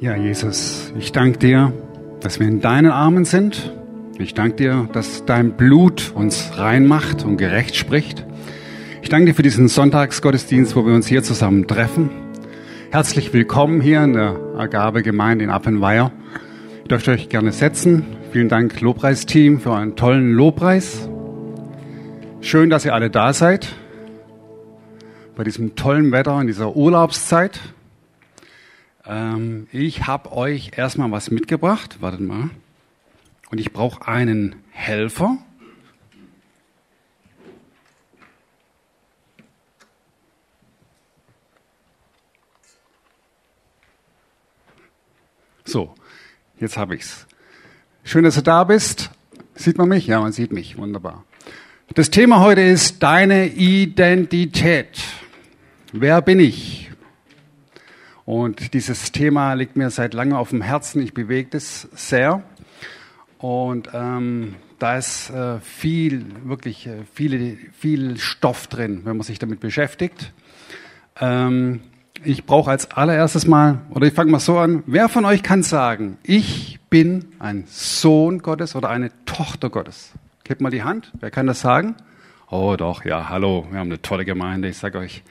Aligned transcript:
Ja, 0.00 0.16
Jesus, 0.16 0.94
ich 0.98 1.12
danke 1.12 1.38
dir, 1.38 1.74
dass 2.20 2.40
wir 2.40 2.48
in 2.48 2.62
deinen 2.62 2.90
Armen 2.90 3.26
sind. 3.26 3.70
Ich 4.18 4.32
danke 4.32 4.56
dir, 4.56 4.88
dass 4.94 5.26
dein 5.26 5.58
Blut 5.58 6.12
uns 6.14 6.52
reinmacht 6.56 7.22
und 7.22 7.36
gerecht 7.36 7.76
spricht. 7.76 8.24
Ich 9.02 9.10
danke 9.10 9.26
dir 9.26 9.34
für 9.34 9.42
diesen 9.42 9.68
Sonntagsgottesdienst, 9.68 10.74
wo 10.74 10.86
wir 10.86 10.94
uns 10.94 11.06
hier 11.06 11.22
zusammen 11.22 11.66
treffen. 11.66 12.08
Herzlich 12.90 13.34
willkommen 13.34 13.82
hier 13.82 14.02
in 14.02 14.14
der 14.14 14.40
Agabe-Gemeinde 14.56 15.44
in 15.44 15.50
Appenweier. 15.50 16.12
Ihr 16.84 16.88
dürft 16.88 17.06
euch 17.06 17.28
gerne 17.28 17.52
setzen. 17.52 18.06
Vielen 18.32 18.48
Dank, 18.48 18.80
Lobpreisteam, 18.80 19.60
für 19.60 19.74
einen 19.74 19.96
tollen 19.96 20.32
Lobpreis. 20.32 21.10
Schön, 22.40 22.70
dass 22.70 22.86
ihr 22.86 22.94
alle 22.94 23.10
da 23.10 23.34
seid. 23.34 23.68
Bei 25.36 25.44
diesem 25.44 25.76
tollen 25.76 26.10
Wetter 26.10 26.40
in 26.40 26.46
dieser 26.46 26.74
Urlaubszeit. 26.74 27.60
Ähm, 29.10 29.66
ich 29.72 30.06
habe 30.06 30.30
euch 30.30 30.70
erstmal 30.76 31.10
was 31.10 31.32
mitgebracht. 31.32 32.00
Wartet 32.00 32.20
mal. 32.20 32.50
Und 33.50 33.58
ich 33.58 33.72
brauche 33.72 34.06
einen 34.06 34.54
Helfer. 34.70 35.38
So, 45.64 45.92
jetzt 46.60 46.76
habe 46.76 46.94
ich's. 46.94 47.26
Schön, 48.04 48.22
dass 48.22 48.36
du 48.36 48.42
da 48.42 48.62
bist. 48.62 49.10
Sieht 49.56 49.76
man 49.76 49.88
mich? 49.88 50.06
Ja, 50.06 50.20
man 50.20 50.30
sieht 50.30 50.52
mich. 50.52 50.78
Wunderbar. 50.78 51.24
Das 51.94 52.10
Thema 52.10 52.40
heute 52.40 52.60
ist 52.60 53.02
deine 53.02 53.48
Identität. 53.48 55.02
Wer 55.92 56.22
bin 56.22 56.38
ich? 56.38 56.89
Und 58.30 58.74
dieses 58.74 59.10
Thema 59.10 59.54
liegt 59.54 59.74
mir 59.74 59.90
seit 59.90 60.14
langem 60.14 60.36
auf 60.36 60.50
dem 60.50 60.62
Herzen. 60.62 61.02
Ich 61.02 61.14
bewege 61.14 61.56
es 61.56 61.88
sehr. 61.96 62.44
Und 63.38 63.88
ähm, 63.92 64.54
da 64.78 64.96
ist 64.96 65.30
äh, 65.30 65.58
viel, 65.58 66.26
wirklich 66.44 66.86
äh, 66.86 66.98
viele, 67.12 67.56
viel 67.76 68.18
Stoff 68.18 68.68
drin, 68.68 69.00
wenn 69.02 69.16
man 69.16 69.24
sich 69.24 69.40
damit 69.40 69.58
beschäftigt. 69.58 70.32
Ähm, 71.20 71.80
ich 72.22 72.44
brauche 72.46 72.70
als 72.70 72.92
allererstes 72.92 73.48
mal, 73.48 73.80
oder 73.90 74.06
ich 74.06 74.14
fange 74.14 74.30
mal 74.30 74.38
so 74.38 74.60
an, 74.60 74.84
wer 74.86 75.08
von 75.08 75.24
euch 75.24 75.42
kann 75.42 75.64
sagen, 75.64 76.16
ich 76.22 76.78
bin 76.88 77.32
ein 77.40 77.64
Sohn 77.66 78.38
Gottes 78.38 78.76
oder 78.76 78.90
eine 78.90 79.10
Tochter 79.24 79.70
Gottes? 79.70 80.12
Gebt 80.44 80.60
mal 80.60 80.70
die 80.70 80.84
Hand, 80.84 81.10
wer 81.18 81.32
kann 81.32 81.48
das 81.48 81.62
sagen? 81.62 81.96
Oh 82.48 82.76
doch, 82.78 83.04
ja, 83.04 83.28
hallo, 83.28 83.66
wir 83.72 83.80
haben 83.80 83.88
eine 83.88 84.00
tolle 84.00 84.24
Gemeinde, 84.24 84.68
ich 84.68 84.78
sage 84.78 84.98
euch, 84.98 85.24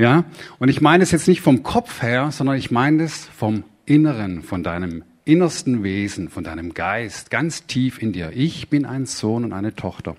ja, 0.00 0.24
und 0.58 0.70
ich 0.70 0.80
meine 0.80 1.02
es 1.02 1.10
jetzt 1.10 1.28
nicht 1.28 1.42
vom 1.42 1.62
Kopf 1.62 2.00
her, 2.00 2.30
sondern 2.30 2.56
ich 2.56 2.70
meine 2.70 3.02
es 3.02 3.26
vom 3.26 3.64
Inneren, 3.84 4.42
von 4.42 4.62
deinem 4.62 5.04
innersten 5.26 5.82
Wesen, 5.82 6.30
von 6.30 6.42
deinem 6.42 6.72
Geist, 6.72 7.30
ganz 7.30 7.66
tief 7.66 8.00
in 8.00 8.12
dir. 8.12 8.32
Ich 8.34 8.70
bin 8.70 8.86
ein 8.86 9.04
Sohn 9.04 9.44
und 9.44 9.52
eine 9.52 9.74
Tochter. 9.74 10.16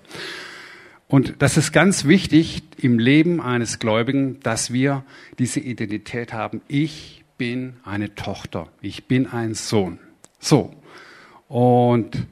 Und 1.08 1.34
das 1.40 1.56
ist 1.56 1.72
ganz 1.72 2.04
wichtig 2.04 2.62
im 2.78 3.00
Leben 3.00 3.40
eines 3.40 3.80
Gläubigen, 3.80 4.38
dass 4.44 4.72
wir 4.72 5.02
diese 5.40 5.58
Identität 5.58 6.32
haben. 6.32 6.62
Ich 6.68 7.24
bin 7.36 7.74
eine 7.82 8.14
Tochter. 8.14 8.68
Ich 8.82 9.08
bin 9.08 9.26
ein 9.26 9.54
Sohn. 9.54 9.98
So. 10.38 10.72
Und 11.48 12.24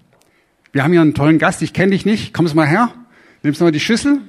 wir 0.71 0.85
haben 0.85 0.93
hier 0.93 1.01
einen 1.01 1.15
tollen 1.15 1.39
Gast. 1.39 1.63
Ich 1.63 1.73
kenne 1.73 1.91
dich 1.91 2.07
nicht. 2.07 2.33
Kommst 2.33 2.55
mal 2.55 2.69
her. 2.69 2.95
Nimmst 3.43 3.61
du 3.61 3.65
mal 3.65 3.73
die 3.73 3.81
Schüssel. 3.81 4.21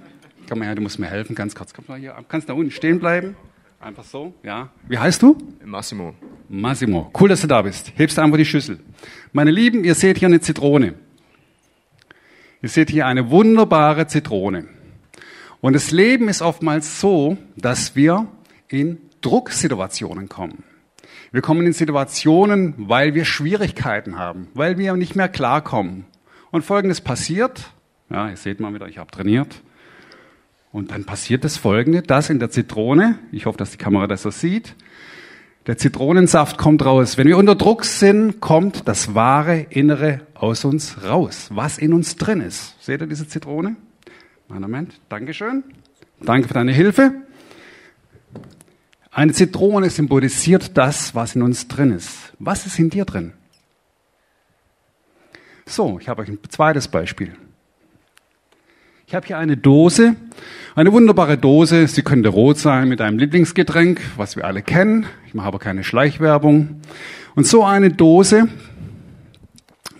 Komm 0.51 0.59
mal 0.59 0.65
her, 0.65 0.75
du 0.75 0.81
musst 0.81 0.99
mir 0.99 1.07
helfen, 1.07 1.33
ganz 1.33 1.55
kurz. 1.55 1.73
Komm 1.73 1.85
mal 1.87 1.97
hier, 1.97 2.13
kannst 2.27 2.49
da 2.49 2.53
unten 2.53 2.71
stehen 2.71 2.99
bleiben. 2.99 3.37
Einfach 3.79 4.03
so, 4.03 4.33
ja. 4.43 4.67
Wie 4.85 4.97
heißt 4.97 5.21
du? 5.21 5.37
Massimo. 5.63 6.13
Massimo. 6.49 7.09
Cool, 7.17 7.29
dass 7.29 7.39
du 7.39 7.47
da 7.47 7.61
bist. 7.61 7.93
Hebst 7.95 8.19
einfach 8.19 8.35
die 8.35 8.43
Schüssel. 8.43 8.81
Meine 9.31 9.49
Lieben, 9.49 9.85
ihr 9.85 9.95
seht 9.95 10.17
hier 10.17 10.27
eine 10.27 10.41
Zitrone. 10.41 10.95
Ihr 12.61 12.67
seht 12.67 12.89
hier 12.89 13.05
eine 13.05 13.29
wunderbare 13.29 14.07
Zitrone. 14.07 14.67
Und 15.61 15.71
das 15.71 15.91
Leben 15.91 16.27
ist 16.27 16.41
oftmals 16.41 16.99
so, 16.99 17.37
dass 17.55 17.95
wir 17.95 18.27
in 18.67 18.97
Drucksituationen 19.21 20.27
kommen. 20.27 20.65
Wir 21.31 21.41
kommen 21.41 21.65
in 21.65 21.71
Situationen, 21.71 22.73
weil 22.77 23.13
wir 23.13 23.23
Schwierigkeiten 23.23 24.19
haben, 24.19 24.49
weil 24.53 24.77
wir 24.77 24.97
nicht 24.97 25.15
mehr 25.15 25.29
klarkommen. 25.29 26.03
Und 26.51 26.65
Folgendes 26.65 26.99
passiert, 26.99 27.71
ja, 28.09 28.29
ihr 28.29 28.35
seht 28.35 28.59
mal 28.59 28.73
wieder, 28.73 28.89
ich 28.89 28.97
habe 28.97 29.09
trainiert. 29.11 29.61
Und 30.71 30.91
dann 30.91 31.03
passiert 31.03 31.43
das 31.43 31.57
Folgende, 31.57 32.01
dass 32.01 32.29
in 32.29 32.39
der 32.39 32.49
Zitrone, 32.49 33.19
ich 33.31 33.45
hoffe, 33.45 33.57
dass 33.57 33.71
die 33.71 33.77
Kamera 33.77 34.07
das 34.07 34.21
so 34.21 34.31
sieht, 34.31 34.75
der 35.67 35.77
Zitronensaft 35.77 36.57
kommt 36.57 36.83
raus. 36.85 37.17
Wenn 37.17 37.27
wir 37.27 37.37
unter 37.37 37.55
Druck 37.55 37.85
sind, 37.85 38.39
kommt 38.39 38.87
das 38.87 39.13
wahre 39.13 39.67
Innere 39.69 40.21
aus 40.33 40.65
uns 40.65 41.03
raus, 41.03 41.49
was 41.51 41.77
in 41.77 41.93
uns 41.93 42.15
drin 42.15 42.41
ist. 42.41 42.83
Seht 42.83 43.01
ihr 43.01 43.07
diese 43.07 43.27
Zitrone? 43.27 43.75
Moment, 44.47 44.99
Dankeschön. 45.07 45.63
Danke 46.19 46.47
für 46.47 46.53
deine 46.53 46.71
Hilfe. 46.71 47.13
Eine 49.11 49.33
Zitrone 49.33 49.89
symbolisiert 49.89 50.77
das, 50.77 51.13
was 51.15 51.35
in 51.35 51.41
uns 51.41 51.67
drin 51.67 51.91
ist. 51.91 52.33
Was 52.39 52.65
ist 52.65 52.79
in 52.79 52.89
dir 52.89 53.05
drin? 53.05 53.33
So, 55.65 55.99
ich 55.99 56.09
habe 56.09 56.21
euch 56.21 56.29
ein 56.29 56.39
zweites 56.49 56.87
Beispiel. 56.87 57.35
Ich 59.05 59.15
habe 59.15 59.27
hier 59.27 59.37
eine 59.37 59.57
Dose, 59.57 60.15
eine 60.75 60.93
wunderbare 60.93 61.37
Dose. 61.37 61.87
Sie 61.87 62.01
könnte 62.01 62.29
rot 62.29 62.57
sein 62.57 62.87
mit 62.87 63.01
einem 63.01 63.19
Lieblingsgetränk, 63.19 64.01
was 64.17 64.35
wir 64.35 64.45
alle 64.45 64.61
kennen. 64.61 65.05
Ich 65.27 65.33
mache 65.33 65.47
aber 65.47 65.59
keine 65.59 65.83
Schleichwerbung. 65.83 66.81
Und 67.35 67.45
so 67.45 67.63
eine 67.63 67.89
Dose, 67.89 68.47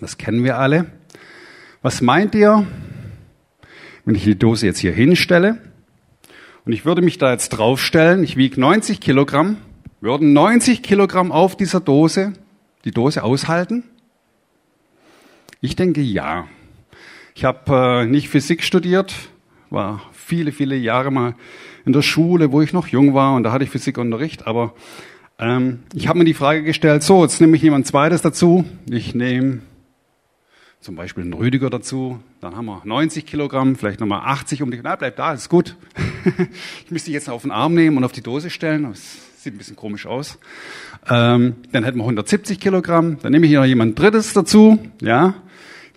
das 0.00 0.18
kennen 0.18 0.44
wir 0.44 0.58
alle. 0.58 0.86
Was 1.82 2.00
meint 2.00 2.34
ihr, 2.34 2.66
wenn 4.04 4.14
ich 4.14 4.24
die 4.24 4.38
Dose 4.38 4.66
jetzt 4.66 4.78
hier 4.78 4.92
hinstelle 4.92 5.58
und 6.64 6.72
ich 6.72 6.84
würde 6.84 7.02
mich 7.02 7.18
da 7.18 7.32
jetzt 7.32 7.50
draufstellen, 7.50 8.22
ich 8.24 8.36
wiege 8.36 8.60
90 8.60 9.00
Kilogramm, 9.00 9.58
würden 10.00 10.32
90 10.32 10.82
Kilogramm 10.82 11.32
auf 11.32 11.56
dieser 11.56 11.80
Dose 11.80 12.32
die 12.84 12.92
Dose 12.92 13.22
aushalten? 13.22 13.84
Ich 15.60 15.76
denke 15.76 16.00
ja. 16.00 16.46
Ich 17.34 17.44
habe 17.44 18.02
äh, 18.02 18.06
nicht 18.06 18.28
Physik 18.28 18.62
studiert, 18.62 19.14
war 19.70 20.02
viele, 20.22 20.52
viele 20.52 20.76
Jahre 20.76 21.10
mal 21.10 21.34
in 21.84 21.92
der 21.92 22.02
Schule, 22.02 22.52
wo 22.52 22.62
ich 22.62 22.72
noch 22.72 22.86
jung 22.88 23.14
war 23.14 23.34
und 23.34 23.42
da 23.42 23.52
hatte 23.52 23.64
ich 23.64 23.70
Physikunterricht, 23.70 24.46
aber 24.46 24.74
ähm, 25.38 25.80
ich 25.94 26.08
habe 26.08 26.18
mir 26.18 26.24
die 26.24 26.34
Frage 26.34 26.62
gestellt, 26.62 27.02
so, 27.02 27.22
jetzt 27.22 27.40
nehme 27.40 27.56
ich 27.56 27.62
jemand 27.62 27.86
zweites 27.86 28.22
dazu. 28.22 28.64
Ich 28.88 29.14
nehme 29.14 29.60
zum 30.80 30.96
Beispiel 30.96 31.24
einen 31.24 31.32
Rüdiger 31.32 31.70
dazu, 31.70 32.18
dann 32.40 32.56
haben 32.56 32.66
wir 32.66 32.82
90 32.84 33.24
Kilogramm, 33.24 33.76
vielleicht 33.76 34.00
nochmal 34.00 34.22
80 34.24 34.62
um 34.62 34.70
die, 34.70 34.80
na, 34.82 34.96
bleib 34.96 35.16
da, 35.16 35.32
ist 35.32 35.48
gut. 35.48 35.76
ich 36.84 36.90
müsste 36.90 37.10
jetzt 37.12 37.28
auf 37.28 37.42
den 37.42 37.52
Arm 37.52 37.74
nehmen 37.74 37.96
und 37.96 38.04
auf 38.04 38.12
die 38.12 38.22
Dose 38.22 38.50
stellen, 38.50 38.84
das 38.90 39.42
sieht 39.42 39.54
ein 39.54 39.58
bisschen 39.58 39.76
komisch 39.76 40.06
aus. 40.06 40.38
Ähm, 41.08 41.54
dann 41.70 41.84
hätten 41.84 41.98
wir 41.98 42.02
170 42.02 42.58
Kilogramm, 42.58 43.18
dann 43.22 43.32
nehme 43.32 43.46
ich 43.46 43.50
hier 43.50 43.60
noch 43.60 43.66
jemand 43.66 43.98
drittes 43.98 44.32
dazu, 44.32 44.78
ja, 45.00 45.34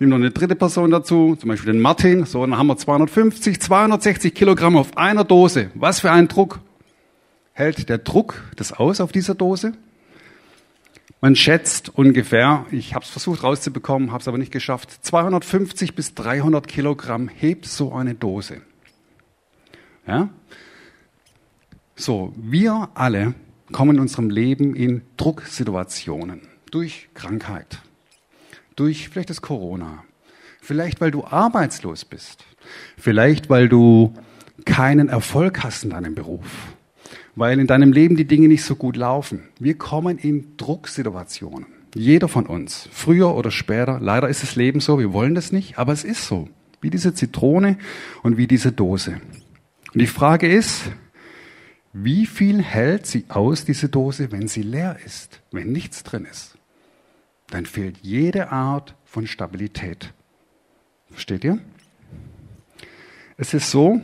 nehme 0.00 0.10
noch 0.10 0.16
eine 0.16 0.30
dritte 0.30 0.56
Person 0.56 0.90
dazu, 0.90 1.36
zum 1.36 1.48
Beispiel 1.48 1.72
den 1.72 1.80
Martin. 1.80 2.24
So, 2.24 2.40
dann 2.40 2.56
haben 2.58 2.66
wir 2.66 2.76
250, 2.76 3.60
260 3.60 4.34
Kilogramm 4.34 4.76
auf 4.76 4.96
einer 4.96 5.24
Dose. 5.24 5.70
Was 5.74 6.00
für 6.00 6.10
ein 6.10 6.28
Druck? 6.28 6.60
Hält 7.52 7.88
der 7.88 7.98
Druck 7.98 8.42
das 8.56 8.72
aus 8.72 9.00
auf 9.00 9.12
dieser 9.12 9.34
Dose? 9.34 9.72
Man 11.22 11.34
schätzt 11.34 11.88
ungefähr, 11.96 12.66
ich 12.70 12.94
habe 12.94 13.04
es 13.04 13.10
versucht 13.10 13.42
rauszubekommen, 13.42 14.12
habe 14.12 14.20
es 14.20 14.28
aber 14.28 14.36
nicht 14.36 14.52
geschafft, 14.52 14.90
250 15.00 15.94
bis 15.94 16.14
300 16.14 16.68
Kilogramm 16.68 17.28
hebt 17.28 17.64
so 17.64 17.94
eine 17.94 18.14
Dose. 18.14 18.60
Ja? 20.06 20.28
So, 21.94 22.34
wir 22.36 22.90
alle 22.94 23.34
kommen 23.72 23.96
in 23.96 24.02
unserem 24.02 24.28
Leben 24.28 24.76
in 24.76 25.02
Drucksituationen 25.16 26.42
durch 26.70 27.08
Krankheit, 27.14 27.80
durch 28.76 29.08
vielleicht 29.08 29.30
das 29.30 29.42
Corona, 29.42 30.04
vielleicht 30.60 31.00
weil 31.00 31.10
du 31.10 31.24
arbeitslos 31.24 32.04
bist, 32.04 32.44
vielleicht 32.96 33.50
weil 33.50 33.68
du 33.68 34.14
keinen 34.64 35.08
Erfolg 35.08 35.62
hast 35.64 35.84
in 35.84 35.90
deinem 35.90 36.14
Beruf, 36.14 36.74
weil 37.34 37.58
in 37.58 37.66
deinem 37.66 37.92
Leben 37.92 38.16
die 38.16 38.26
Dinge 38.26 38.48
nicht 38.48 38.64
so 38.64 38.76
gut 38.76 38.96
laufen. 38.96 39.48
Wir 39.58 39.76
kommen 39.76 40.18
in 40.18 40.56
Drucksituationen. 40.56 41.66
Jeder 41.94 42.28
von 42.28 42.46
uns, 42.46 42.88
früher 42.92 43.34
oder 43.34 43.50
später. 43.50 43.98
Leider 44.00 44.28
ist 44.28 44.42
das 44.42 44.54
Leben 44.54 44.80
so, 44.80 44.98
wir 44.98 45.12
wollen 45.12 45.34
das 45.34 45.50
nicht, 45.50 45.78
aber 45.78 45.92
es 45.92 46.04
ist 46.04 46.26
so. 46.26 46.48
Wie 46.82 46.90
diese 46.90 47.14
Zitrone 47.14 47.78
und 48.22 48.36
wie 48.36 48.46
diese 48.46 48.70
Dose. 48.70 49.20
Und 49.94 50.00
die 50.00 50.06
Frage 50.06 50.46
ist, 50.46 50.82
wie 51.94 52.26
viel 52.26 52.60
hält 52.60 53.06
sie 53.06 53.24
aus, 53.28 53.64
diese 53.64 53.88
Dose, 53.88 54.30
wenn 54.30 54.48
sie 54.48 54.60
leer 54.60 54.98
ist, 55.06 55.40
wenn 55.52 55.72
nichts 55.72 56.02
drin 56.02 56.26
ist? 56.30 56.55
Dann 57.50 57.66
fehlt 57.66 57.98
jede 58.02 58.50
Art 58.50 58.94
von 59.04 59.26
Stabilität. 59.26 60.12
Versteht 61.10 61.44
ihr? 61.44 61.58
Es 63.36 63.54
ist 63.54 63.70
so, 63.70 64.00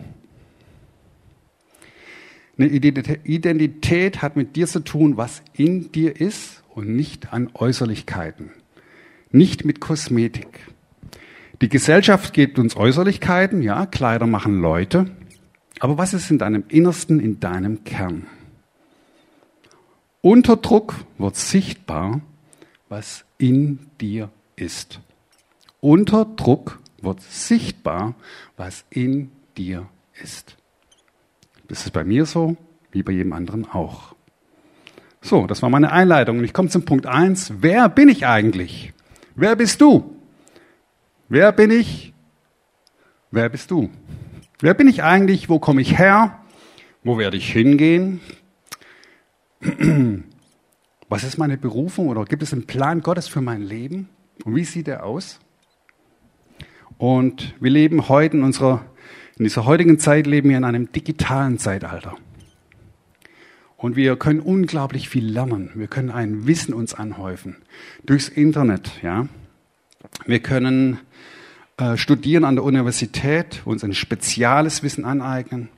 eine 2.58 2.68
Identität 2.68 4.22
hat 4.22 4.36
mit 4.36 4.56
dir 4.56 4.66
zu 4.66 4.80
tun, 4.80 5.16
was 5.16 5.42
in 5.54 5.90
dir 5.90 6.20
ist 6.20 6.62
und 6.70 6.94
nicht 6.94 7.32
an 7.32 7.50
Äußerlichkeiten, 7.54 8.50
nicht 9.30 9.64
mit 9.64 9.80
Kosmetik. 9.80 10.60
Die 11.60 11.68
Gesellschaft 11.68 12.34
gibt 12.34 12.58
uns 12.58 12.76
Äußerlichkeiten, 12.76 13.62
ja, 13.62 13.86
Kleider 13.86 14.26
machen 14.26 14.60
Leute, 14.60 15.10
aber 15.80 15.96
was 15.96 16.14
ist 16.14 16.30
in 16.30 16.38
deinem 16.38 16.64
Innersten, 16.68 17.18
in 17.20 17.40
deinem 17.40 17.84
Kern? 17.84 18.26
Unter 20.20 20.56
Druck 20.56 20.94
wird 21.18 21.36
sichtbar, 21.36 22.20
was 22.88 23.24
in 23.42 23.80
dir 24.00 24.30
ist. 24.54 25.00
Unter 25.80 26.24
Druck 26.24 26.80
wird 27.00 27.20
sichtbar, 27.20 28.14
was 28.56 28.84
in 28.88 29.32
dir 29.56 29.88
ist. 30.22 30.56
Das 31.66 31.84
ist 31.84 31.90
bei 31.90 32.04
mir 32.04 32.24
so, 32.24 32.56
wie 32.92 33.02
bei 33.02 33.10
jedem 33.10 33.32
anderen 33.32 33.68
auch. 33.68 34.14
So, 35.20 35.48
das 35.48 35.60
war 35.60 35.70
meine 35.70 35.90
Einleitung. 35.90 36.38
Und 36.38 36.44
ich 36.44 36.52
komme 36.52 36.68
zum 36.68 36.84
Punkt 36.84 37.06
eins. 37.06 37.52
Wer 37.58 37.88
bin 37.88 38.08
ich 38.08 38.26
eigentlich? 38.26 38.92
Wer 39.34 39.56
bist 39.56 39.80
du? 39.80 40.16
Wer 41.28 41.50
bin 41.50 41.72
ich? 41.72 42.14
Wer 43.32 43.48
bist 43.48 43.72
du? 43.72 43.90
Wer 44.60 44.74
bin 44.74 44.86
ich 44.86 45.02
eigentlich? 45.02 45.48
Wo 45.48 45.58
komme 45.58 45.82
ich 45.82 45.98
her? 45.98 46.38
Wo 47.02 47.18
werde 47.18 47.38
ich 47.38 47.50
hingehen? 47.50 48.20
Was 51.12 51.24
ist 51.24 51.36
meine 51.36 51.58
Berufung 51.58 52.08
oder 52.08 52.24
gibt 52.24 52.42
es 52.42 52.54
einen 52.54 52.64
Plan 52.64 53.02
Gottes 53.02 53.28
für 53.28 53.42
mein 53.42 53.60
Leben? 53.60 54.08
Und 54.46 54.56
wie 54.56 54.64
sieht 54.64 54.88
er 54.88 55.04
aus? 55.04 55.40
Und 56.96 57.54
wir 57.60 57.70
leben 57.70 58.08
heute 58.08 58.38
in 58.38 58.42
unserer, 58.42 58.86
in 59.36 59.44
dieser 59.44 59.66
heutigen 59.66 59.98
Zeit 59.98 60.26
leben 60.26 60.48
wir 60.48 60.56
in 60.56 60.64
einem 60.64 60.90
digitalen 60.90 61.58
Zeitalter. 61.58 62.16
Und 63.76 63.94
wir 63.94 64.16
können 64.16 64.40
unglaublich 64.40 65.10
viel 65.10 65.26
lernen. 65.30 65.68
Wir 65.74 65.86
können 65.86 66.10
ein 66.10 66.46
Wissen 66.46 66.72
uns 66.72 66.94
anhäufen 66.94 67.56
durchs 68.06 68.30
Internet. 68.30 69.02
Ja, 69.02 69.28
wir 70.24 70.40
können 70.40 70.98
äh, 71.76 71.98
studieren 71.98 72.46
an 72.46 72.56
der 72.56 72.64
Universität, 72.64 73.60
uns 73.66 73.84
ein 73.84 73.92
spezielles 73.92 74.82
Wissen 74.82 75.04
aneignen. 75.04 75.68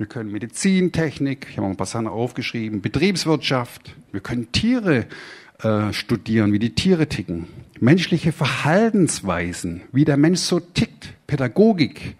Wir 0.00 0.06
können 0.06 0.32
Medizintechnik, 0.32 1.48
ich 1.50 1.58
habe 1.58 1.66
mal 1.66 1.74
ein 1.74 1.76
paar 1.76 1.84
Sachen 1.84 2.06
aufgeschrieben, 2.06 2.80
Betriebswirtschaft. 2.80 3.94
Wir 4.12 4.22
können 4.22 4.50
Tiere 4.50 5.04
äh, 5.62 5.92
studieren, 5.92 6.54
wie 6.54 6.58
die 6.58 6.74
Tiere 6.74 7.06
ticken. 7.06 7.48
Menschliche 7.80 8.32
Verhaltensweisen, 8.32 9.82
wie 9.92 10.06
der 10.06 10.16
Mensch 10.16 10.40
so 10.40 10.58
tickt, 10.58 11.12
Pädagogik. 11.26 12.16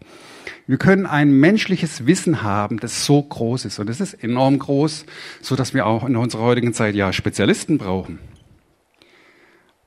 Wir 0.66 0.76
können 0.76 1.06
ein 1.06 1.32
menschliches 1.32 2.04
Wissen 2.04 2.42
haben, 2.42 2.80
das 2.80 3.06
so 3.06 3.22
groß 3.22 3.64
ist. 3.64 3.78
Und 3.78 3.88
das 3.88 4.02
ist 4.02 4.12
enorm 4.12 4.58
groß, 4.58 5.06
so 5.40 5.56
dass 5.56 5.72
wir 5.72 5.86
auch 5.86 6.06
in 6.06 6.16
unserer 6.16 6.42
heutigen 6.42 6.74
Zeit 6.74 6.94
ja 6.94 7.14
Spezialisten 7.14 7.78
brauchen. 7.78 8.18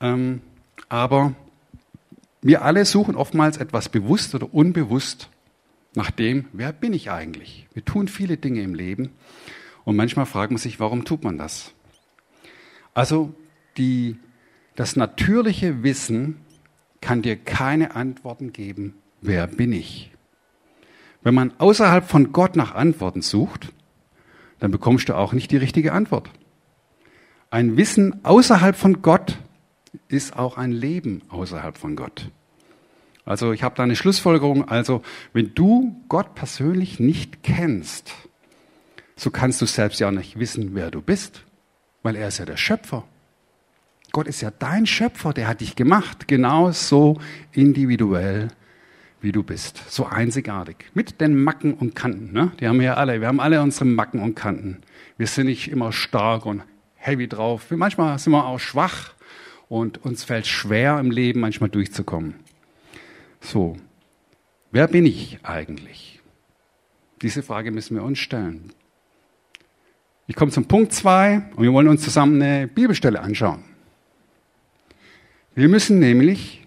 Ähm, 0.01 0.41
aber 0.89 1.35
wir 2.41 2.63
alle 2.63 2.85
suchen 2.85 3.13
oftmals 3.13 3.57
etwas 3.57 3.89
bewusst 3.89 4.33
oder 4.33 4.51
unbewusst 4.51 5.29
nach 5.95 6.11
dem, 6.11 6.45
wer 6.53 6.71
bin 6.73 6.93
ich 6.93 7.11
eigentlich? 7.11 7.67
Wir 7.73 7.85
tun 7.85 8.07
viele 8.07 8.37
Dinge 8.37 8.61
im 8.61 8.73
Leben 8.73 9.11
und 9.83 9.95
manchmal 9.95 10.25
fragt 10.25 10.51
man 10.51 10.57
sich, 10.57 10.79
warum 10.79 11.05
tut 11.05 11.23
man 11.23 11.37
das? 11.37 11.73
Also 12.93 13.33
die, 13.77 14.17
das 14.75 14.95
natürliche 14.95 15.83
Wissen 15.83 16.37
kann 17.01 17.21
dir 17.21 17.35
keine 17.35 17.95
Antworten 17.95 18.53
geben, 18.53 18.95
wer 19.21 19.47
bin 19.47 19.73
ich? 19.73 20.11
Wenn 21.21 21.35
man 21.35 21.53
außerhalb 21.57 22.05
von 22.05 22.31
Gott 22.31 22.55
nach 22.55 22.75
Antworten 22.75 23.21
sucht, 23.21 23.71
dann 24.59 24.71
bekommst 24.71 25.09
du 25.09 25.15
auch 25.15 25.33
nicht 25.33 25.51
die 25.51 25.57
richtige 25.57 25.93
Antwort. 25.93 26.29
Ein 27.49 27.77
Wissen 27.77 28.23
außerhalb 28.25 28.75
von 28.75 29.01
Gott 29.01 29.37
ist 30.07 30.37
auch 30.37 30.57
ein 30.57 30.71
Leben 30.71 31.21
außerhalb 31.29 31.77
von 31.77 31.95
Gott. 31.95 32.31
Also 33.25 33.53
ich 33.53 33.63
habe 33.63 33.75
da 33.75 33.83
eine 33.83 33.95
Schlussfolgerung. 33.95 34.67
Also 34.67 35.01
wenn 35.31 35.53
du 35.53 36.01
Gott 36.09 36.35
persönlich 36.35 36.99
nicht 36.99 37.43
kennst, 37.43 38.11
so 39.15 39.31
kannst 39.31 39.61
du 39.61 39.65
selbst 39.65 39.99
ja 39.99 40.11
nicht 40.11 40.39
wissen, 40.39 40.71
wer 40.73 40.91
du 40.91 41.01
bist, 41.01 41.43
weil 42.01 42.15
er 42.15 42.27
ist 42.27 42.39
ja 42.39 42.45
der 42.45 42.57
Schöpfer. 42.57 43.05
Gott 44.11 44.27
ist 44.27 44.41
ja 44.41 44.51
dein 44.51 44.85
Schöpfer, 44.85 45.33
der 45.33 45.47
hat 45.47 45.61
dich 45.61 45.75
gemacht, 45.75 46.27
genau 46.27 46.71
so 46.71 47.19
individuell 47.51 48.49
wie 49.21 49.31
du 49.31 49.41
bist. 49.41 49.81
So 49.89 50.05
einzigartig. 50.05 50.75
Mit 50.93 51.21
den 51.21 51.41
Macken 51.41 51.73
und 51.73 51.95
Kanten. 51.95 52.33
Ne? 52.33 52.51
Die 52.59 52.67
haben 52.67 52.79
wir 52.79 52.87
ja 52.87 52.93
alle. 52.95 53.21
Wir 53.21 53.27
haben 53.27 53.39
alle 53.39 53.61
unsere 53.61 53.85
Macken 53.85 54.19
und 54.19 54.35
Kanten. 54.35 54.81
Wir 55.17 55.27
sind 55.27 55.47
nicht 55.47 55.71
immer 55.71 55.93
stark 55.93 56.45
und 56.45 56.61
heavy 56.95 57.27
drauf. 57.27 57.71
Manchmal 57.71 58.19
sind 58.19 58.33
wir 58.33 58.45
auch 58.45 58.59
schwach 58.59 59.13
und 59.69 60.03
uns 60.03 60.23
fällt 60.25 60.45
schwer 60.45 60.99
im 60.99 61.09
Leben 61.09 61.39
manchmal 61.39 61.69
durchzukommen. 61.69 62.35
So, 63.43 63.75
wer 64.71 64.87
bin 64.87 65.05
ich 65.05 65.37
eigentlich? 65.43 66.21
Diese 67.21 67.43
Frage 67.43 67.71
müssen 67.71 67.95
wir 67.95 68.03
uns 68.03 68.19
stellen. 68.19 68.71
Ich 70.27 70.35
komme 70.35 70.51
zum 70.51 70.65
Punkt 70.65 70.93
zwei 70.93 71.43
und 71.55 71.63
wir 71.63 71.73
wollen 71.73 71.89
uns 71.89 72.01
zusammen 72.01 72.41
eine 72.41 72.67
Bibelstelle 72.67 73.19
anschauen. 73.19 73.63
Wir 75.55 75.67
müssen 75.67 75.99
nämlich 75.99 76.65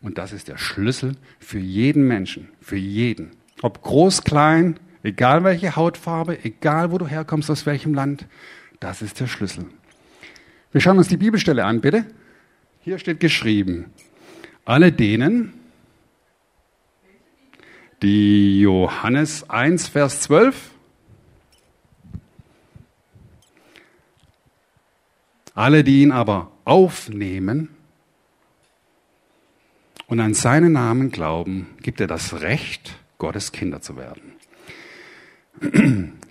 und 0.00 0.16
das 0.16 0.32
ist 0.32 0.48
der 0.48 0.56
Schlüssel 0.56 1.16
für 1.38 1.58
jeden 1.58 2.08
Menschen, 2.08 2.48
für 2.60 2.76
jeden. 2.76 3.32
Ob 3.60 3.82
groß, 3.82 4.22
klein, 4.22 4.80
egal 5.02 5.44
welche 5.44 5.76
Hautfarbe, 5.76 6.42
egal 6.42 6.90
wo 6.90 6.98
du 6.98 7.06
herkommst, 7.06 7.50
aus 7.50 7.66
welchem 7.66 7.92
Land, 7.92 8.26
das 8.80 9.02
ist 9.02 9.20
der 9.20 9.26
Schlüssel. 9.26 9.66
Wir 10.72 10.80
schauen 10.80 10.98
uns 10.98 11.08
die 11.08 11.16
Bibelstelle 11.18 11.64
an, 11.64 11.80
bitte. 11.82 12.06
Hier 12.80 12.98
steht 12.98 13.20
geschrieben, 13.20 13.86
alle 14.64 14.90
denen, 14.90 15.52
die 18.02 18.60
Johannes 18.60 19.48
1, 19.50 19.88
Vers 19.88 20.20
12, 20.22 20.70
alle, 25.54 25.82
die 25.82 26.02
ihn 26.02 26.12
aber 26.12 26.52
aufnehmen, 26.64 27.70
und 30.08 30.20
an 30.20 30.32
seinen 30.32 30.72
Namen 30.72 31.10
glauben, 31.10 31.66
gibt 31.82 32.00
er 32.00 32.06
das 32.06 32.40
Recht, 32.40 32.96
Gottes 33.18 33.52
Kinder 33.52 33.82
zu 33.82 33.96
werden. 33.96 34.32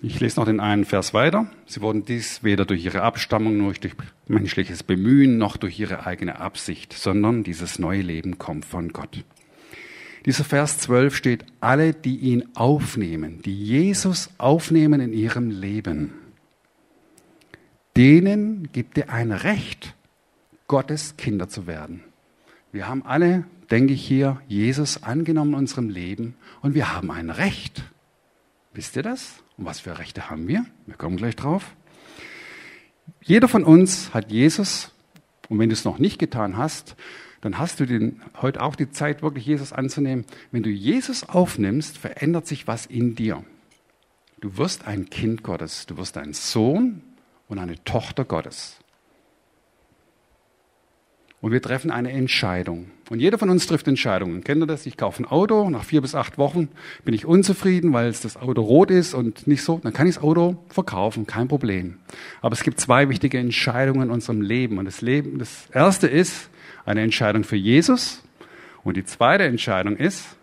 Ich 0.00 0.20
lese 0.20 0.40
noch 0.40 0.46
den 0.46 0.58
einen 0.58 0.84
Vers 0.84 1.14
weiter. 1.14 1.50
Sie 1.66 1.80
wurden 1.80 2.04
dies 2.04 2.42
weder 2.42 2.64
durch 2.64 2.84
ihre 2.84 3.02
Abstammung 3.02 3.58
noch 3.58 3.76
durch 3.76 3.94
menschliches 4.26 4.82
Bemühen 4.82 5.38
noch 5.38 5.56
durch 5.56 5.78
ihre 5.78 6.06
eigene 6.06 6.40
Absicht, 6.40 6.92
sondern 6.92 7.44
dieses 7.44 7.78
neue 7.78 8.02
Leben 8.02 8.38
kommt 8.38 8.64
von 8.64 8.92
Gott. 8.92 9.24
Dieser 10.26 10.44
Vers 10.44 10.78
12 10.78 11.14
steht, 11.14 11.44
alle, 11.60 11.94
die 11.94 12.16
ihn 12.18 12.48
aufnehmen, 12.54 13.42
die 13.42 13.54
Jesus 13.54 14.30
aufnehmen 14.38 15.00
in 15.00 15.12
ihrem 15.12 15.50
Leben, 15.50 16.12
denen 17.96 18.70
gibt 18.72 18.98
er 18.98 19.10
ein 19.10 19.32
Recht, 19.32 19.94
Gottes 20.66 21.16
Kinder 21.16 21.48
zu 21.48 21.66
werden. 21.66 22.02
Wir 22.72 22.86
haben 22.86 23.04
alle 23.04 23.44
denke 23.70 23.94
ich 23.94 24.06
hier, 24.06 24.40
Jesus 24.48 25.02
angenommen 25.02 25.52
in 25.52 25.58
unserem 25.58 25.88
Leben 25.88 26.34
und 26.62 26.74
wir 26.74 26.94
haben 26.94 27.10
ein 27.10 27.30
Recht. 27.30 27.82
Wisst 28.72 28.96
ihr 28.96 29.02
das? 29.02 29.42
Und 29.56 29.64
was 29.64 29.80
für 29.80 29.98
Rechte 29.98 30.30
haben 30.30 30.48
wir? 30.48 30.64
Wir 30.86 30.96
kommen 30.96 31.16
gleich 31.16 31.36
drauf. 31.36 31.74
Jeder 33.22 33.48
von 33.48 33.64
uns 33.64 34.14
hat 34.14 34.30
Jesus, 34.30 34.92
und 35.48 35.58
wenn 35.58 35.68
du 35.68 35.72
es 35.72 35.84
noch 35.84 35.98
nicht 35.98 36.18
getan 36.18 36.56
hast, 36.56 36.96
dann 37.40 37.58
hast 37.58 37.80
du 37.80 37.86
den, 37.86 38.20
heute 38.40 38.62
auch 38.62 38.74
die 38.74 38.90
Zeit, 38.90 39.22
wirklich 39.22 39.46
Jesus 39.46 39.72
anzunehmen. 39.72 40.24
Wenn 40.50 40.62
du 40.62 40.70
Jesus 40.70 41.28
aufnimmst, 41.28 41.96
verändert 41.96 42.46
sich 42.46 42.66
was 42.66 42.86
in 42.86 43.14
dir. 43.14 43.44
Du 44.40 44.56
wirst 44.56 44.86
ein 44.86 45.10
Kind 45.10 45.42
Gottes, 45.42 45.86
du 45.86 45.96
wirst 45.96 46.16
ein 46.16 46.32
Sohn 46.32 47.02
und 47.48 47.58
eine 47.58 47.82
Tochter 47.84 48.24
Gottes. 48.24 48.78
Und 51.40 51.52
wir 51.52 51.62
treffen 51.62 51.92
eine 51.92 52.10
Entscheidung. 52.10 52.90
Und 53.10 53.20
jeder 53.20 53.38
von 53.38 53.48
uns 53.48 53.68
trifft 53.68 53.86
Entscheidungen. 53.86 54.42
Kennt 54.42 54.60
ihr 54.60 54.66
das? 54.66 54.86
Ich 54.86 54.96
kaufe 54.96 55.22
ein 55.22 55.26
Auto, 55.26 55.70
nach 55.70 55.84
vier 55.84 56.00
bis 56.00 56.16
acht 56.16 56.36
Wochen 56.36 56.68
bin 57.04 57.14
ich 57.14 57.26
unzufrieden, 57.26 57.92
weil 57.92 58.08
es 58.08 58.20
das 58.20 58.36
Auto 58.36 58.60
rot 58.60 58.90
ist 58.90 59.14
und 59.14 59.46
nicht 59.46 59.62
so. 59.62 59.78
Dann 59.80 59.92
kann 59.92 60.08
ich 60.08 60.16
das 60.16 60.24
Auto 60.24 60.56
verkaufen, 60.68 61.28
kein 61.28 61.46
Problem. 61.46 61.98
Aber 62.42 62.54
es 62.54 62.64
gibt 62.64 62.80
zwei 62.80 63.08
wichtige 63.08 63.38
Entscheidungen 63.38 64.02
in 64.02 64.10
unserem 64.10 64.40
Leben. 64.40 64.78
Und 64.78 64.86
das 64.86 65.00
Leben, 65.00 65.38
das 65.38 65.68
erste 65.72 66.08
ist 66.08 66.50
eine 66.88 67.02
Entscheidung 67.02 67.44
für 67.44 67.56
Jesus. 67.56 68.22
Und 68.82 68.96
die 68.96 69.04
zweite 69.04 69.44
Entscheidung 69.44 69.96
ist 69.96 70.36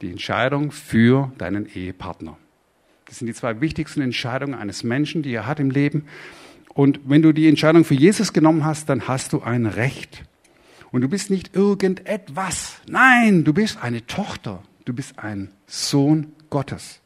die 0.00 0.10
Entscheidung 0.10 0.72
für 0.72 1.30
deinen 1.38 1.66
Ehepartner. 1.66 2.36
Das 3.06 3.18
sind 3.18 3.28
die 3.28 3.34
zwei 3.34 3.60
wichtigsten 3.60 4.00
Entscheidungen 4.00 4.54
eines 4.54 4.82
Menschen, 4.82 5.22
die 5.22 5.32
er 5.32 5.46
hat 5.46 5.60
im 5.60 5.70
Leben. 5.70 6.06
Und 6.74 7.00
wenn 7.04 7.22
du 7.22 7.32
die 7.32 7.48
Entscheidung 7.48 7.84
für 7.84 7.94
Jesus 7.94 8.32
genommen 8.32 8.64
hast, 8.64 8.88
dann 8.88 9.06
hast 9.06 9.32
du 9.32 9.42
ein 9.42 9.66
Recht. 9.66 10.24
Und 10.90 11.02
du 11.02 11.08
bist 11.08 11.30
nicht 11.30 11.54
irgendetwas. 11.54 12.80
Nein, 12.88 13.44
du 13.44 13.52
bist 13.52 13.82
eine 13.82 14.06
Tochter. 14.06 14.62
Du 14.84 14.92
bist 14.92 15.18
ein 15.18 15.52
Sohn 15.66 16.32
Gottes. 16.48 17.00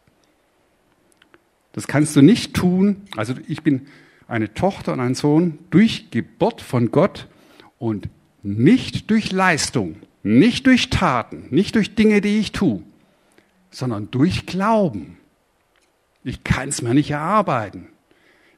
Das 1.73 1.87
kannst 1.87 2.17
du 2.17 2.23
nicht 2.23 2.55
tun. 2.55 3.03
Also 3.17 3.35
ich 3.49 3.63
bin 3.63 3.87
eine 4.29 4.55
Tochter 4.55 4.95
und 4.95 5.01
ein 5.01 5.15
Sohn 5.15 5.59
durch 5.71 6.11
Geburt 6.11 6.63
von 6.63 6.91
Gott 6.91 7.29
und 7.79 8.09
nicht 8.43 9.11
durch 9.11 9.33
Leistung, 9.33 9.97
nicht 10.23 10.67
durch 10.67 10.91
Taten, 10.91 11.47
nicht 11.51 11.75
durch 11.75 11.95
Dinge, 11.95 12.21
die 12.21 12.39
ich 12.39 12.53
tue, 12.53 12.83
sondern 13.71 14.11
durch 14.11 14.47
Glauben. 14.47 15.19
Ich 16.23 16.45
kann 16.45 16.69
es 16.69 16.83
mir 16.83 16.95
nicht 16.95 17.11
erarbeiten. 17.11 17.89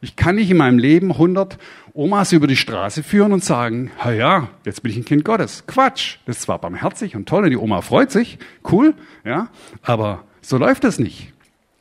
Ich 0.00 0.14
kann 0.14 0.36
nicht 0.36 0.50
in 0.50 0.56
meinem 0.56 0.78
Leben 0.78 1.10
100 1.10 1.58
Omas 1.94 2.32
über 2.32 2.46
die 2.46 2.56
Straße 2.56 3.02
führen 3.02 3.32
und 3.32 3.42
sagen, 3.42 3.90
ja, 4.04 4.12
ja, 4.12 4.48
jetzt 4.64 4.82
bin 4.82 4.92
ich 4.92 4.98
ein 4.98 5.04
Kind 5.04 5.24
Gottes. 5.24 5.66
Quatsch. 5.66 6.18
Das 6.26 6.36
ist 6.36 6.42
zwar 6.42 6.60
barmherzig 6.60 7.16
und 7.16 7.28
toll 7.28 7.44
und 7.44 7.50
die 7.50 7.56
Oma 7.56 7.80
freut 7.80 8.12
sich, 8.12 8.38
cool, 8.70 8.94
ja, 9.24 9.48
aber 9.82 10.24
so 10.42 10.58
läuft 10.58 10.84
das 10.84 10.98
nicht. 10.98 11.32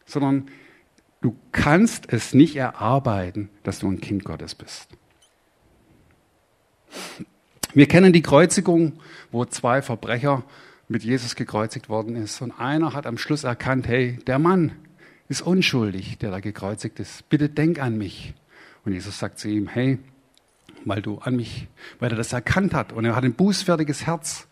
Sondern 0.05 0.47
du 1.21 1.35
kannst 1.51 2.11
es 2.11 2.33
nicht 2.33 2.55
erarbeiten, 2.55 3.49
dass 3.63 3.79
du 3.79 3.91
ein 3.91 3.99
Kind 3.99 4.23
Gottes 4.23 4.55
bist. 4.55 4.89
Wir 7.73 7.87
kennen 7.87 8.13
die 8.13 8.21
Kreuzigung, 8.21 8.93
wo 9.31 9.45
zwei 9.45 9.81
Verbrecher 9.81 10.43
mit 10.87 11.03
Jesus 11.03 11.35
gekreuzigt 11.35 11.89
worden 11.89 12.15
ist. 12.15 12.41
Und 12.41 12.51
einer 12.51 12.93
hat 12.93 13.05
am 13.05 13.17
Schluss 13.17 13.43
erkannt, 13.43 13.87
hey, 13.87 14.19
der 14.27 14.39
Mann 14.39 14.71
ist 15.27 15.41
unschuldig, 15.41 16.17
der 16.19 16.31
da 16.31 16.39
gekreuzigt 16.39 16.99
ist. 16.99 17.27
Bitte 17.29 17.49
denk 17.49 17.81
an 17.81 17.97
mich. 17.97 18.33
Und 18.85 18.93
Jesus 18.93 19.17
sagt 19.17 19.39
zu 19.39 19.49
ihm, 19.49 19.67
hey, 19.67 19.97
weil 20.85 21.01
du 21.01 21.17
an 21.17 21.35
mich, 21.35 21.67
weil 21.99 22.11
er 22.11 22.17
das 22.17 22.31
erkannt 22.31 22.73
hat 22.73 22.93
und 22.93 23.05
er 23.05 23.15
hat 23.15 23.23
ein 23.23 23.33
bußfertiges 23.33 24.05
Herz. 24.05 24.47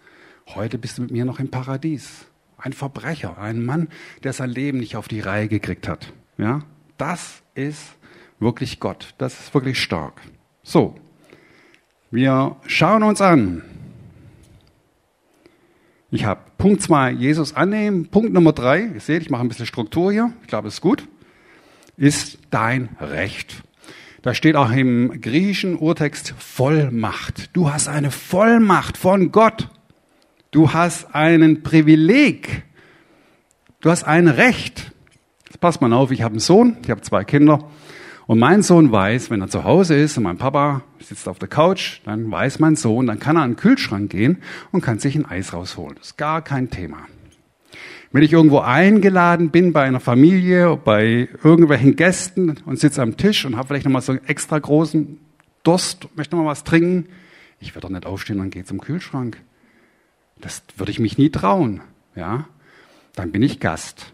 Heute 0.55 0.77
bist 0.77 0.97
du 0.97 1.03
mit 1.03 1.11
mir 1.11 1.25
noch 1.25 1.39
im 1.39 1.49
Paradies. 1.49 2.25
Ein 2.57 2.73
Verbrecher, 2.73 3.37
ein 3.37 3.63
Mann, 3.63 3.87
der 4.23 4.33
sein 4.33 4.49
Leben 4.49 4.79
nicht 4.79 4.95
auf 4.95 5.07
die 5.07 5.19
Reihe 5.19 5.47
gekriegt 5.47 5.87
hat. 5.87 6.11
Ja, 6.37 6.63
das 6.97 7.43
ist 7.55 7.95
wirklich 8.39 8.79
Gott. 8.79 9.13
Das 9.17 9.39
ist 9.39 9.53
wirklich 9.53 9.81
stark. 9.81 10.21
So. 10.63 10.95
Wir 12.13 12.57
schauen 12.67 13.01
uns 13.01 13.21
an, 13.21 13.63
ich 16.11 16.25
habe 16.25 16.41
Punkt 16.59 16.83
zwei 16.83 17.09
Jesus 17.09 17.55
annehmen. 17.55 18.05
Punkt 18.05 18.33
Nummer 18.33 18.53
drei, 18.53 18.81
ihr 18.81 18.99
seht, 18.99 19.23
ich 19.23 19.31
mache 19.31 19.41
ein 19.41 19.47
bisschen 19.47 19.65
Struktur 19.65 20.11
hier, 20.11 20.31
ich 20.43 20.47
glaube, 20.47 20.67
es 20.67 20.75
ist 20.75 20.81
gut, 20.81 21.07
ist 21.97 22.37
dein 22.51 22.89
Recht. 23.01 23.63
Da 24.21 24.35
steht 24.35 24.55
auch 24.55 24.69
im 24.69 25.21
griechischen 25.21 25.75
Urtext 25.75 26.35
Vollmacht. 26.37 27.49
Du 27.53 27.73
hast 27.73 27.87
eine 27.87 28.11
Vollmacht 28.11 28.95
von 28.95 29.31
Gott. 29.31 29.69
Du 30.51 30.71
hast 30.71 31.15
einen 31.15 31.63
Privileg. 31.63 32.61
Du 33.81 33.89
hast 33.89 34.03
ein 34.03 34.27
Recht. 34.27 34.91
Jetzt 35.47 35.59
passt 35.59 35.81
mal 35.81 35.91
auf, 35.91 36.11
ich 36.11 36.21
habe 36.21 36.33
einen 36.33 36.39
Sohn, 36.39 36.77
ich 36.83 36.91
habe 36.91 37.01
zwei 37.01 37.23
Kinder. 37.23 37.71
Und 38.25 38.39
mein 38.39 38.61
Sohn 38.61 38.91
weiß, 38.91 39.29
wenn 39.29 39.41
er 39.41 39.49
zu 39.49 39.63
Hause 39.63 39.95
ist 39.95 40.17
und 40.17 40.23
mein 40.23 40.37
Papa 40.37 40.81
sitzt 40.99 41.27
auf 41.27 41.39
der 41.39 41.49
Couch, 41.49 41.99
dann 42.05 42.31
weiß 42.31 42.59
mein 42.59 42.75
Sohn, 42.75 43.05
dann 43.05 43.19
kann 43.19 43.35
er 43.35 43.43
an 43.43 43.51
den 43.51 43.57
Kühlschrank 43.57 44.09
gehen 44.09 44.37
und 44.71 44.81
kann 44.81 44.99
sich 44.99 45.15
ein 45.15 45.25
Eis 45.25 45.53
rausholen. 45.53 45.95
Das 45.97 46.07
ist 46.07 46.17
gar 46.17 46.41
kein 46.41 46.69
Thema. 46.69 46.99
Wenn 48.11 48.23
ich 48.23 48.31
irgendwo 48.31 48.59
eingeladen 48.59 49.49
bin 49.49 49.73
bei 49.73 49.83
einer 49.83 49.99
Familie, 49.99 50.77
bei 50.77 51.27
irgendwelchen 51.43 51.95
Gästen 51.95 52.57
und 52.65 52.79
sitze 52.79 53.01
am 53.01 53.17
Tisch 53.17 53.43
und 53.43 53.57
habe 53.57 53.67
vielleicht 53.69 53.85
nochmal 53.85 54.03
so 54.03 54.11
einen 54.11 54.23
extra 54.25 54.59
großen 54.59 55.19
Durst, 55.63 56.07
möchte 56.15 56.35
nochmal 56.35 56.51
was 56.51 56.63
trinken, 56.63 57.07
ich 57.59 57.73
werde 57.73 57.87
doch 57.87 57.89
nicht 57.89 58.05
aufstehen 58.05 58.39
und 58.39 58.51
gehe 58.51 58.65
zum 58.65 58.79
Kühlschrank. 58.79 59.41
Das 60.39 60.63
würde 60.77 60.91
ich 60.91 60.99
mich 60.99 61.17
nie 61.17 61.29
trauen. 61.29 61.81
Ja, 62.15 62.45
dann 63.15 63.31
bin 63.31 63.41
ich 63.41 63.59
Gast. 63.59 64.12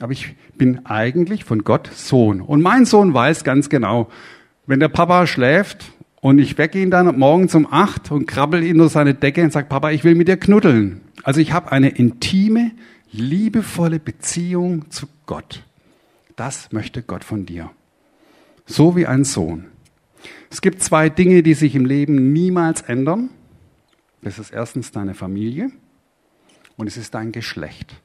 Aber 0.00 0.12
ich 0.12 0.34
bin 0.56 0.86
eigentlich 0.86 1.44
von 1.44 1.64
Gott 1.64 1.90
Sohn. 1.92 2.40
Und 2.40 2.62
mein 2.62 2.84
Sohn 2.84 3.14
weiß 3.14 3.44
ganz 3.44 3.68
genau, 3.68 4.08
wenn 4.66 4.80
der 4.80 4.88
Papa 4.88 5.26
schläft 5.26 5.92
und 6.20 6.38
ich 6.38 6.58
wecke 6.58 6.80
ihn 6.80 6.90
dann 6.90 7.18
morgens 7.18 7.54
um 7.54 7.70
acht 7.70 8.10
und 8.10 8.26
krabbel 8.26 8.62
ihn 8.62 8.78
durch 8.78 8.92
seine 8.92 9.14
Decke 9.14 9.42
und 9.42 9.52
sage, 9.52 9.68
Papa, 9.68 9.90
ich 9.90 10.04
will 10.04 10.14
mit 10.14 10.28
dir 10.28 10.36
knuddeln. 10.36 11.02
Also 11.22 11.40
ich 11.40 11.52
habe 11.52 11.70
eine 11.70 11.90
intime, 11.90 12.72
liebevolle 13.12 14.00
Beziehung 14.00 14.90
zu 14.90 15.06
Gott. 15.26 15.62
Das 16.36 16.72
möchte 16.72 17.02
Gott 17.02 17.24
von 17.24 17.46
dir. 17.46 17.70
So 18.66 18.96
wie 18.96 19.06
ein 19.06 19.24
Sohn. 19.24 19.66
Es 20.50 20.60
gibt 20.60 20.82
zwei 20.82 21.08
Dinge, 21.08 21.42
die 21.42 21.54
sich 21.54 21.74
im 21.74 21.84
Leben 21.84 22.32
niemals 22.32 22.82
ändern. 22.82 23.28
Das 24.22 24.38
ist 24.38 24.50
erstens 24.50 24.90
deine 24.90 25.14
Familie 25.14 25.70
und 26.76 26.86
es 26.86 26.96
ist 26.96 27.14
dein 27.14 27.30
Geschlecht. 27.30 28.00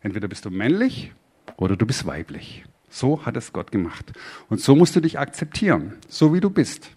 Entweder 0.00 0.28
bist 0.28 0.44
du 0.44 0.50
männlich 0.50 1.12
oder 1.56 1.76
du 1.76 1.86
bist 1.86 2.06
weiblich. 2.06 2.64
So 2.88 3.26
hat 3.26 3.36
es 3.36 3.52
Gott 3.52 3.72
gemacht. 3.72 4.12
Und 4.48 4.60
so 4.60 4.76
musst 4.76 4.94
du 4.94 5.00
dich 5.00 5.18
akzeptieren, 5.18 5.94
so 6.08 6.32
wie 6.32 6.40
du 6.40 6.50
bist. 6.50 6.90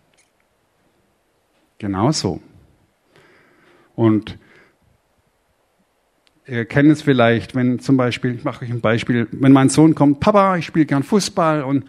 Genau 1.80 2.12
so. 2.12 2.42
Und 3.96 4.38
ihr 6.46 6.66
kennt 6.66 6.92
es 6.92 7.02
vielleicht, 7.02 7.56
wenn 7.56 7.80
zum 7.80 7.98
Beispiel, 7.98 8.36
ich 8.36 8.44
mache 8.44 8.64
euch 8.64 8.72
ein 8.72 8.82
Beispiel, 8.82 9.28
wenn 9.32 9.52
mein 9.52 9.70
Sohn 9.70 9.96
kommt, 9.96 10.20
Papa, 10.20 10.58
ich 10.58 10.66
spiele 10.66 10.86
gern 10.86 11.04
Fußball 11.04 11.64
und 11.64 11.86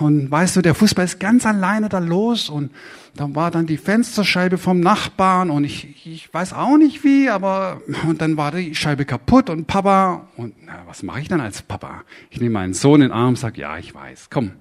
und 0.00 0.30
weißt 0.30 0.56
du, 0.56 0.62
der 0.62 0.74
Fußball 0.74 1.04
ist 1.04 1.18
ganz 1.18 1.46
alleine 1.46 1.88
da 1.88 1.98
los 1.98 2.50
und 2.50 2.70
da 3.16 3.34
war 3.34 3.50
dann 3.50 3.66
die 3.66 3.78
Fensterscheibe 3.78 4.58
vom 4.58 4.80
Nachbarn 4.80 5.50
und 5.50 5.64
ich, 5.64 6.06
ich 6.06 6.32
weiß 6.32 6.52
auch 6.52 6.76
nicht 6.76 7.04
wie, 7.04 7.28
aber 7.30 7.80
und 8.06 8.20
dann 8.20 8.36
war 8.36 8.52
die 8.52 8.74
Scheibe 8.74 9.04
kaputt 9.04 9.48
und 9.48 9.66
Papa 9.66 10.28
und 10.36 10.54
na, 10.64 10.82
was 10.86 11.02
mache 11.02 11.20
ich 11.20 11.28
dann 11.28 11.40
als 11.40 11.62
Papa? 11.62 12.02
Ich 12.30 12.40
nehme 12.40 12.52
meinen 12.52 12.74
Sohn 12.74 13.00
in 13.00 13.08
den 13.08 13.12
Arm 13.12 13.30
und 13.30 13.38
sage, 13.38 13.60
ja, 13.62 13.78
ich 13.78 13.94
weiß, 13.94 14.28
komm, 14.30 14.52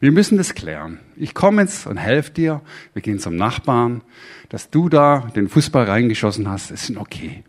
wir 0.00 0.12
müssen 0.12 0.36
das 0.36 0.54
klären. 0.54 1.00
Ich 1.16 1.34
komme 1.34 1.62
jetzt 1.62 1.86
und 1.86 1.96
helfe 1.96 2.32
dir. 2.32 2.60
Wir 2.92 3.02
gehen 3.02 3.18
zum 3.18 3.36
Nachbarn, 3.36 4.02
dass 4.50 4.70
du 4.70 4.88
da 4.88 5.30
den 5.34 5.48
Fußball 5.48 5.84
reingeschossen 5.84 6.48
hast, 6.48 6.70
ist 6.70 6.94
okay. 6.96 7.42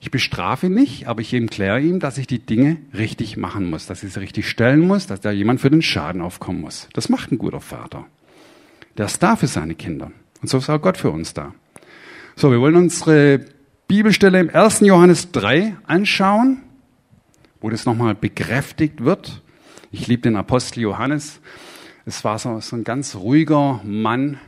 Ich 0.00 0.10
bestrafe 0.10 0.66
ihn 0.66 0.74
nicht, 0.74 1.08
aber 1.08 1.20
ich 1.20 1.34
erkläre 1.34 1.80
ihm, 1.80 1.98
dass 1.98 2.18
ich 2.18 2.26
die 2.26 2.38
Dinge 2.38 2.76
richtig 2.94 3.36
machen 3.36 3.68
muss, 3.68 3.86
dass 3.86 4.02
ich 4.04 4.12
sie 4.12 4.20
richtig 4.20 4.48
stellen 4.48 4.86
muss, 4.86 5.06
dass 5.06 5.20
da 5.20 5.32
jemand 5.32 5.60
für 5.60 5.70
den 5.70 5.82
Schaden 5.82 6.22
aufkommen 6.22 6.60
muss. 6.60 6.88
Das 6.92 7.08
macht 7.08 7.32
ein 7.32 7.38
guter 7.38 7.60
Vater. 7.60 8.06
Der 8.96 9.06
ist 9.06 9.22
da 9.22 9.34
für 9.36 9.48
seine 9.48 9.74
Kinder. 9.74 10.12
Und 10.40 10.48
so 10.48 10.58
ist 10.58 10.70
auch 10.70 10.80
Gott 10.80 10.96
für 10.98 11.10
uns 11.10 11.34
da. 11.34 11.52
So, 12.36 12.52
wir 12.52 12.60
wollen 12.60 12.76
unsere 12.76 13.44
Bibelstelle 13.88 14.38
im 14.38 14.50
1. 14.54 14.80
Johannes 14.80 15.32
3 15.32 15.76
anschauen, 15.84 16.62
wo 17.60 17.68
das 17.68 17.84
nochmal 17.84 18.14
bekräftigt 18.14 19.02
wird. 19.04 19.42
Ich 19.90 20.06
liebe 20.06 20.22
den 20.22 20.36
Apostel 20.36 20.80
Johannes. 20.82 21.40
Es 22.06 22.22
war 22.22 22.38
so, 22.38 22.60
so 22.60 22.76
ein 22.76 22.84
ganz 22.84 23.16
ruhiger 23.16 23.80
Mann, 23.82 24.38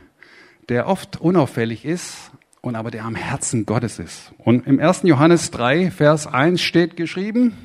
der 0.69 0.87
oft 0.87 1.19
unauffällig 1.19 1.83
ist, 1.83 2.31
und 2.61 2.75
aber 2.75 2.91
der 2.91 3.05
am 3.05 3.15
Herzen 3.15 3.65
Gottes 3.65 3.99
ist. 3.99 4.31
Und 4.37 4.67
im 4.67 4.79
1. 4.79 5.01
Johannes 5.03 5.51
3, 5.51 5.91
Vers 5.91 6.27
1 6.27 6.61
steht 6.61 6.95
geschrieben, 6.95 7.57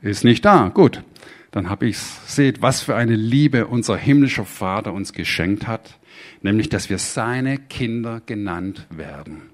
ist 0.00 0.24
nicht 0.24 0.44
da. 0.44 0.68
Gut, 0.68 1.02
dann 1.50 1.68
habe 1.68 1.86
ich's. 1.86 2.20
Seht, 2.26 2.62
was 2.62 2.82
für 2.82 2.96
eine 2.96 3.14
Liebe 3.14 3.66
unser 3.66 3.96
himmlischer 3.96 4.44
Vater 4.44 4.92
uns 4.92 5.12
geschenkt 5.12 5.66
hat, 5.66 5.98
nämlich, 6.40 6.68
dass 6.68 6.88
wir 6.88 6.98
seine 6.98 7.58
Kinder 7.58 8.20
genannt 8.24 8.86
werden. 8.90 9.50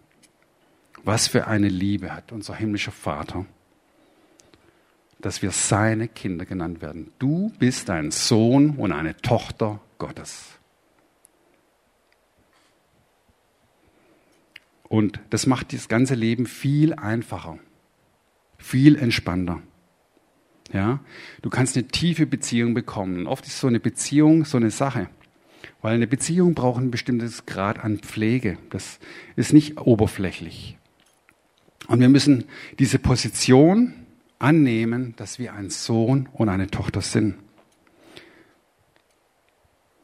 Was 1.04 1.28
für 1.28 1.46
eine 1.46 1.68
Liebe 1.68 2.12
hat 2.14 2.32
unser 2.32 2.54
himmlischer 2.54 2.92
Vater, 2.92 3.46
dass 5.20 5.42
wir 5.42 5.50
seine 5.50 6.08
Kinder 6.08 6.44
genannt 6.44 6.82
werden. 6.82 7.12
Du 7.18 7.52
bist 7.58 7.88
ein 7.90 8.10
Sohn 8.10 8.70
und 8.70 8.92
eine 8.92 9.16
Tochter 9.16 9.80
Gottes. 9.98 10.58
Und 14.88 15.21
das 15.30 15.47
macht 15.47 15.73
das 15.73 15.88
ganze 15.88 16.14
Leben 16.14 16.47
viel 16.47 16.95
einfacher, 16.95 17.59
viel 18.57 18.97
entspannter. 18.97 19.62
Ja, 20.73 21.00
du 21.40 21.49
kannst 21.49 21.76
eine 21.76 21.88
tiefe 21.88 22.26
Beziehung 22.26 22.75
bekommen. 22.75 23.26
Oft 23.26 23.47
ist 23.47 23.59
so 23.59 23.66
eine 23.66 23.80
Beziehung 23.80 24.45
so 24.45 24.59
eine 24.59 24.71
Sache, 24.71 25.09
weil 25.80 25.95
eine 25.95 26.07
Beziehung 26.07 26.54
braucht 26.54 26.80
ein 26.80 26.90
bestimmtes 26.90 27.47
Grad 27.47 27.78
an 27.78 27.99
Pflege. 27.99 28.59
Das 28.71 28.99
ist 29.37 29.52
nicht 29.52 29.80
oberflächlich. 29.80 30.76
Und 31.87 32.00
wir 32.00 32.11
müssen 32.11 32.45
diese 32.78 32.99
Position 32.99 33.95
annehmen, 34.38 35.14
dass 35.16 35.38
wir 35.38 35.54
ein 35.54 35.71
Sohn 35.71 36.28
und 36.33 36.50
eine 36.50 36.71
Tochter 36.71 37.00
sind. 37.00 37.37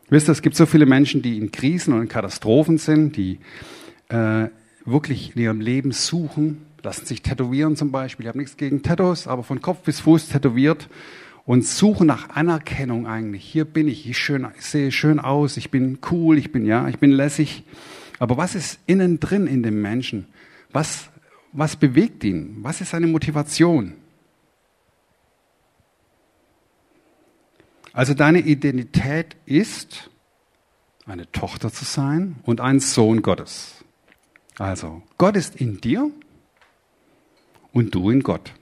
Wisst 0.08 0.28
ihr, 0.28 0.32
es 0.32 0.42
gibt 0.42 0.56
so 0.56 0.66
viele 0.66 0.86
Menschen, 0.86 1.22
die 1.22 1.38
in 1.38 1.52
Krisen 1.52 1.92
und 1.92 2.02
in 2.02 2.08
Katastrophen 2.08 2.78
sind, 2.78 3.16
die 3.16 3.38
äh, 4.08 4.48
wirklich 4.84 5.34
in 5.34 5.42
ihrem 5.42 5.60
Leben 5.60 5.92
suchen, 5.92 6.66
lassen 6.82 7.06
sich 7.06 7.22
tätowieren 7.22 7.76
zum 7.76 7.90
Beispiel. 7.90 8.24
Ich 8.24 8.28
habe 8.28 8.38
nichts 8.38 8.56
gegen 8.56 8.82
Tattoos, 8.82 9.26
aber 9.26 9.42
von 9.42 9.62
Kopf 9.62 9.80
bis 9.80 10.00
Fuß 10.00 10.28
tätowiert 10.28 10.88
und 11.46 11.64
suchen 11.66 12.06
nach 12.06 12.30
Anerkennung 12.30 13.06
eigentlich. 13.06 13.44
Hier 13.44 13.64
bin 13.64 13.88
ich, 13.88 14.08
ich, 14.08 14.18
schön, 14.18 14.46
ich 14.58 14.64
sehe 14.64 14.92
schön 14.92 15.20
aus, 15.20 15.56
ich 15.56 15.70
bin 15.70 15.98
cool, 16.10 16.38
ich 16.38 16.52
bin 16.52 16.66
ja, 16.66 16.88
ich 16.88 16.98
bin 16.98 17.10
lässig. 17.10 17.64
Aber 18.18 18.36
was 18.36 18.54
ist 18.54 18.78
innen 18.86 19.20
drin 19.20 19.46
in 19.46 19.62
dem 19.62 19.82
Menschen? 19.82 20.26
Was, 20.72 21.08
was 21.52 21.76
bewegt 21.76 22.24
ihn? 22.24 22.56
Was 22.60 22.80
ist 22.80 22.90
seine 22.90 23.06
Motivation? 23.06 23.94
Also 27.92 28.12
deine 28.12 28.40
Identität 28.40 29.36
ist, 29.46 30.10
eine 31.06 31.30
Tochter 31.30 31.72
zu 31.72 31.84
sein 31.84 32.36
und 32.42 32.60
ein 32.60 32.80
Sohn 32.80 33.22
Gottes. 33.22 33.83
Also, 34.58 35.02
Gott 35.18 35.36
ist 35.36 35.56
in 35.56 35.80
dir 35.80 36.10
und 37.72 37.94
du 37.94 38.10
in 38.10 38.22
Gott. 38.22 38.52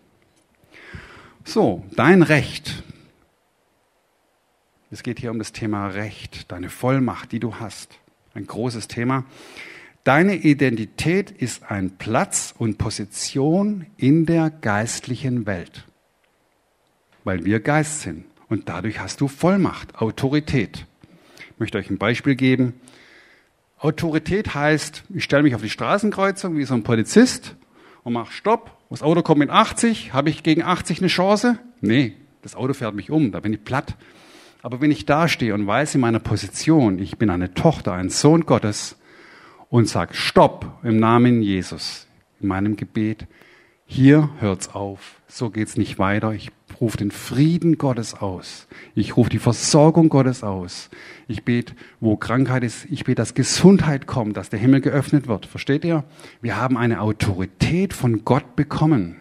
So, 1.44 1.84
dein 1.96 2.22
Recht. 2.22 2.82
Es 4.90 5.02
geht 5.02 5.18
hier 5.18 5.30
um 5.30 5.38
das 5.38 5.52
Thema 5.52 5.88
Recht, 5.88 6.50
deine 6.50 6.70
Vollmacht, 6.70 7.32
die 7.32 7.40
du 7.40 7.56
hast. 7.56 7.98
Ein 8.34 8.46
großes 8.46 8.88
Thema. 8.88 9.24
Deine 10.04 10.34
Identität 10.34 11.30
ist 11.30 11.70
ein 11.70 11.96
Platz 11.96 12.54
und 12.56 12.78
Position 12.78 13.86
in 13.96 14.26
der 14.26 14.50
geistlichen 14.50 15.46
Welt, 15.46 15.86
weil 17.24 17.44
wir 17.44 17.60
Geist 17.60 18.00
sind. 18.00 18.24
Und 18.48 18.68
dadurch 18.68 18.98
hast 18.98 19.20
du 19.20 19.28
Vollmacht, 19.28 19.94
Autorität. 19.96 20.86
Ich 21.38 21.60
möchte 21.60 21.78
euch 21.78 21.88
ein 21.88 21.98
Beispiel 21.98 22.34
geben. 22.34 22.74
Autorität 23.82 24.54
heißt, 24.54 25.02
ich 25.12 25.24
stelle 25.24 25.42
mich 25.42 25.56
auf 25.56 25.62
die 25.62 25.68
Straßenkreuzung 25.68 26.56
wie 26.56 26.64
so 26.64 26.74
ein 26.74 26.84
Polizist 26.84 27.56
und 28.04 28.12
mache 28.12 28.32
Stopp. 28.32 28.70
Das 28.90 29.02
Auto 29.02 29.22
kommt 29.22 29.40
mit 29.40 29.50
80. 29.50 30.12
Habe 30.12 30.30
ich 30.30 30.44
gegen 30.44 30.62
80 30.62 31.00
eine 31.00 31.08
Chance? 31.08 31.58
Nee, 31.80 32.14
das 32.42 32.54
Auto 32.54 32.74
fährt 32.74 32.94
mich 32.94 33.10
um, 33.10 33.32
da 33.32 33.40
bin 33.40 33.52
ich 33.52 33.64
platt. 33.64 33.96
Aber 34.62 34.80
wenn 34.80 34.92
ich 34.92 35.04
da 35.04 35.26
stehe 35.26 35.52
und 35.52 35.66
weiß 35.66 35.96
in 35.96 36.00
meiner 36.00 36.20
Position, 36.20 37.00
ich 37.00 37.18
bin 37.18 37.28
eine 37.28 37.54
Tochter, 37.54 37.94
ein 37.94 38.08
Sohn 38.08 38.46
Gottes 38.46 38.96
und 39.68 39.88
sage 39.88 40.14
Stopp 40.14 40.78
im 40.84 40.98
Namen 40.98 41.42
Jesus 41.42 42.06
in 42.40 42.46
meinem 42.46 42.76
Gebet, 42.76 43.26
hier 43.84 44.30
hört's 44.38 44.72
auf, 44.72 45.20
so 45.26 45.50
geht's 45.50 45.76
nicht 45.76 45.98
weiter. 45.98 46.32
Ich 46.32 46.52
rufe 46.82 46.98
den 46.98 47.12
Frieden 47.12 47.78
Gottes 47.78 48.12
aus. 48.12 48.66
Ich 48.94 49.16
rufe 49.16 49.30
die 49.30 49.38
Versorgung 49.38 50.10
Gottes 50.10 50.42
aus. 50.42 50.90
Ich 51.28 51.44
bete, 51.44 51.74
wo 52.00 52.16
Krankheit 52.16 52.64
ist, 52.64 52.86
ich 52.90 53.04
bete, 53.04 53.14
dass 53.14 53.34
Gesundheit 53.34 54.06
kommt, 54.06 54.36
dass 54.36 54.50
der 54.50 54.58
Himmel 54.58 54.82
geöffnet 54.82 55.28
wird. 55.28 55.46
Versteht 55.46 55.84
ihr? 55.84 56.04
Wir 56.42 56.56
haben 56.56 56.76
eine 56.76 57.00
Autorität 57.00 57.94
von 57.94 58.24
Gott 58.24 58.56
bekommen. 58.56 59.16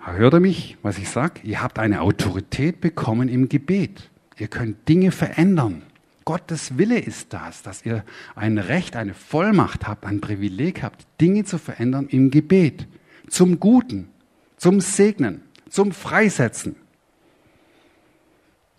Hört 0.00 0.34
ihr 0.34 0.40
mich, 0.40 0.78
was 0.82 0.98
ich 0.98 1.08
sage? 1.08 1.40
Ihr 1.44 1.62
habt 1.62 1.78
eine 1.78 2.00
Autorität 2.00 2.80
bekommen 2.80 3.28
im 3.28 3.48
Gebet. 3.48 4.10
Ihr 4.38 4.48
könnt 4.48 4.88
Dinge 4.88 5.12
verändern. 5.12 5.82
Gottes 6.24 6.78
Wille 6.78 6.98
ist 6.98 7.32
das, 7.32 7.62
dass 7.62 7.84
ihr 7.84 8.04
ein 8.34 8.58
Recht, 8.58 8.96
eine 8.96 9.14
Vollmacht 9.14 9.86
habt, 9.86 10.06
ein 10.06 10.20
Privileg 10.20 10.82
habt, 10.82 11.06
Dinge 11.20 11.44
zu 11.44 11.58
verändern 11.58 12.08
im 12.08 12.30
Gebet. 12.30 12.86
Zum 13.28 13.60
Guten, 13.60 14.08
zum 14.56 14.80
Segnen, 14.80 15.42
zum 15.68 15.92
Freisetzen. 15.92 16.76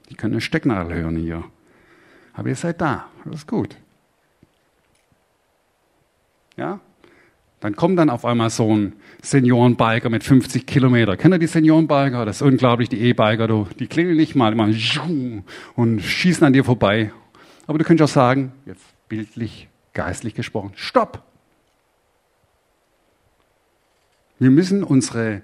Die 0.09 0.15
können 0.15 0.33
eine 0.33 0.41
Stecknadel 0.41 0.95
hören 0.95 1.15
hier. 1.15 1.43
Aber 2.33 2.49
ihr 2.49 2.55
seid 2.55 2.81
da. 2.81 3.07
Das 3.25 3.35
ist 3.35 3.47
gut. 3.47 3.75
Ja? 6.57 6.79
Dann 7.59 7.75
kommt 7.75 7.97
dann 7.97 8.09
auf 8.09 8.25
einmal 8.25 8.49
so 8.49 8.75
ein 8.75 8.93
Seniorenbiker 9.21 10.09
mit 10.09 10.23
50 10.23 10.65
Kilometer. 10.65 11.15
Kennt 11.15 11.33
ihr 11.33 11.39
die 11.39 11.47
Seniorenbiker? 11.47 12.25
Das 12.25 12.37
ist 12.37 12.41
unglaublich, 12.41 12.89
die 12.89 12.99
E-Biker, 12.99 13.47
die 13.79 13.87
klingeln 13.87 14.17
nicht 14.17 14.35
mal 14.35 14.51
immer 14.51 14.67
und 15.75 15.99
schießen 16.01 16.45
an 16.45 16.53
dir 16.53 16.65
vorbei. 16.65 17.13
Aber 17.65 17.77
du 17.77 17.85
könntest 17.85 18.11
auch 18.11 18.13
sagen, 18.13 18.51
jetzt 18.65 18.83
bildlich, 19.07 19.69
geistlich 19.93 20.33
gesprochen, 20.35 20.73
stopp! 20.75 21.23
Wir 24.43 24.51
müssen 24.51 24.83
unsere, 24.83 25.41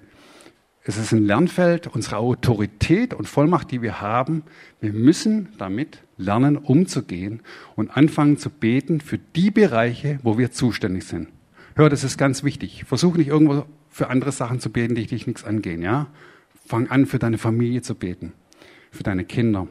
es 0.82 0.98
ist 0.98 1.12
ein 1.12 1.24
Lernfeld, 1.24 1.86
unsere 1.86 2.18
Autorität 2.18 3.14
und 3.14 3.26
Vollmacht, 3.26 3.70
die 3.70 3.80
wir 3.80 4.02
haben, 4.02 4.42
wir 4.82 4.92
müssen 4.92 5.48
damit 5.56 6.02
lernen, 6.18 6.58
umzugehen 6.58 7.40
und 7.76 7.96
anfangen 7.96 8.36
zu 8.36 8.50
beten 8.50 9.00
für 9.00 9.16
die 9.16 9.50
Bereiche, 9.50 10.18
wo 10.22 10.36
wir 10.36 10.50
zuständig 10.50 11.04
sind. 11.04 11.28
Hör, 11.76 11.88
das 11.88 12.04
ist 12.04 12.18
ganz 12.18 12.44
wichtig. 12.44 12.84
Versuch 12.84 13.16
nicht 13.16 13.28
irgendwo 13.28 13.64
für 13.88 14.10
andere 14.10 14.32
Sachen 14.32 14.60
zu 14.60 14.68
beten, 14.68 14.94
die 14.94 15.06
dich 15.06 15.26
nichts 15.26 15.44
angehen, 15.44 15.80
ja? 15.80 16.08
Fang 16.66 16.90
an, 16.90 17.06
für 17.06 17.18
deine 17.18 17.38
Familie 17.38 17.80
zu 17.80 17.94
beten, 17.94 18.34
für 18.90 19.02
deine 19.02 19.24
Kinder, 19.24 19.66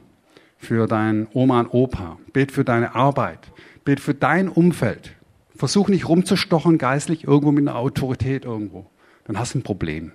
für 0.58 0.88
deinen 0.88 1.28
Oma 1.34 1.60
und 1.60 1.68
Opa. 1.68 2.18
Bet 2.34 2.52
für 2.52 2.64
deine 2.64 2.96
Arbeit. 2.96 3.52
Bet 3.86 4.00
für 4.00 4.16
dein 4.16 4.50
Umfeld. 4.50 5.12
Versuch 5.56 5.88
nicht 5.88 6.10
rumzustochen 6.10 6.80
geistlich 6.80 7.26
irgendwo 7.26 7.52
mit 7.52 7.68
einer 7.68 7.78
Autorität 7.78 8.44
irgendwo. 8.44 8.90
Dann 9.30 9.38
hast 9.38 9.54
du 9.54 9.60
ein 9.60 9.64
Problem. 9.64 10.12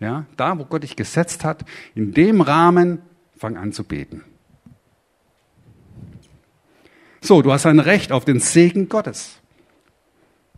Ja? 0.00 0.26
Da, 0.36 0.58
wo 0.58 0.66
Gott 0.66 0.82
dich 0.82 0.94
gesetzt 0.94 1.44
hat, 1.44 1.64
in 1.94 2.12
dem 2.12 2.42
Rahmen, 2.42 3.00
fang 3.34 3.56
an 3.56 3.72
zu 3.72 3.84
beten. 3.84 4.22
So, 7.22 7.40
du 7.40 7.54
hast 7.54 7.64
ein 7.64 7.78
Recht 7.78 8.12
auf 8.12 8.26
den 8.26 8.38
Segen 8.38 8.90
Gottes. 8.90 9.40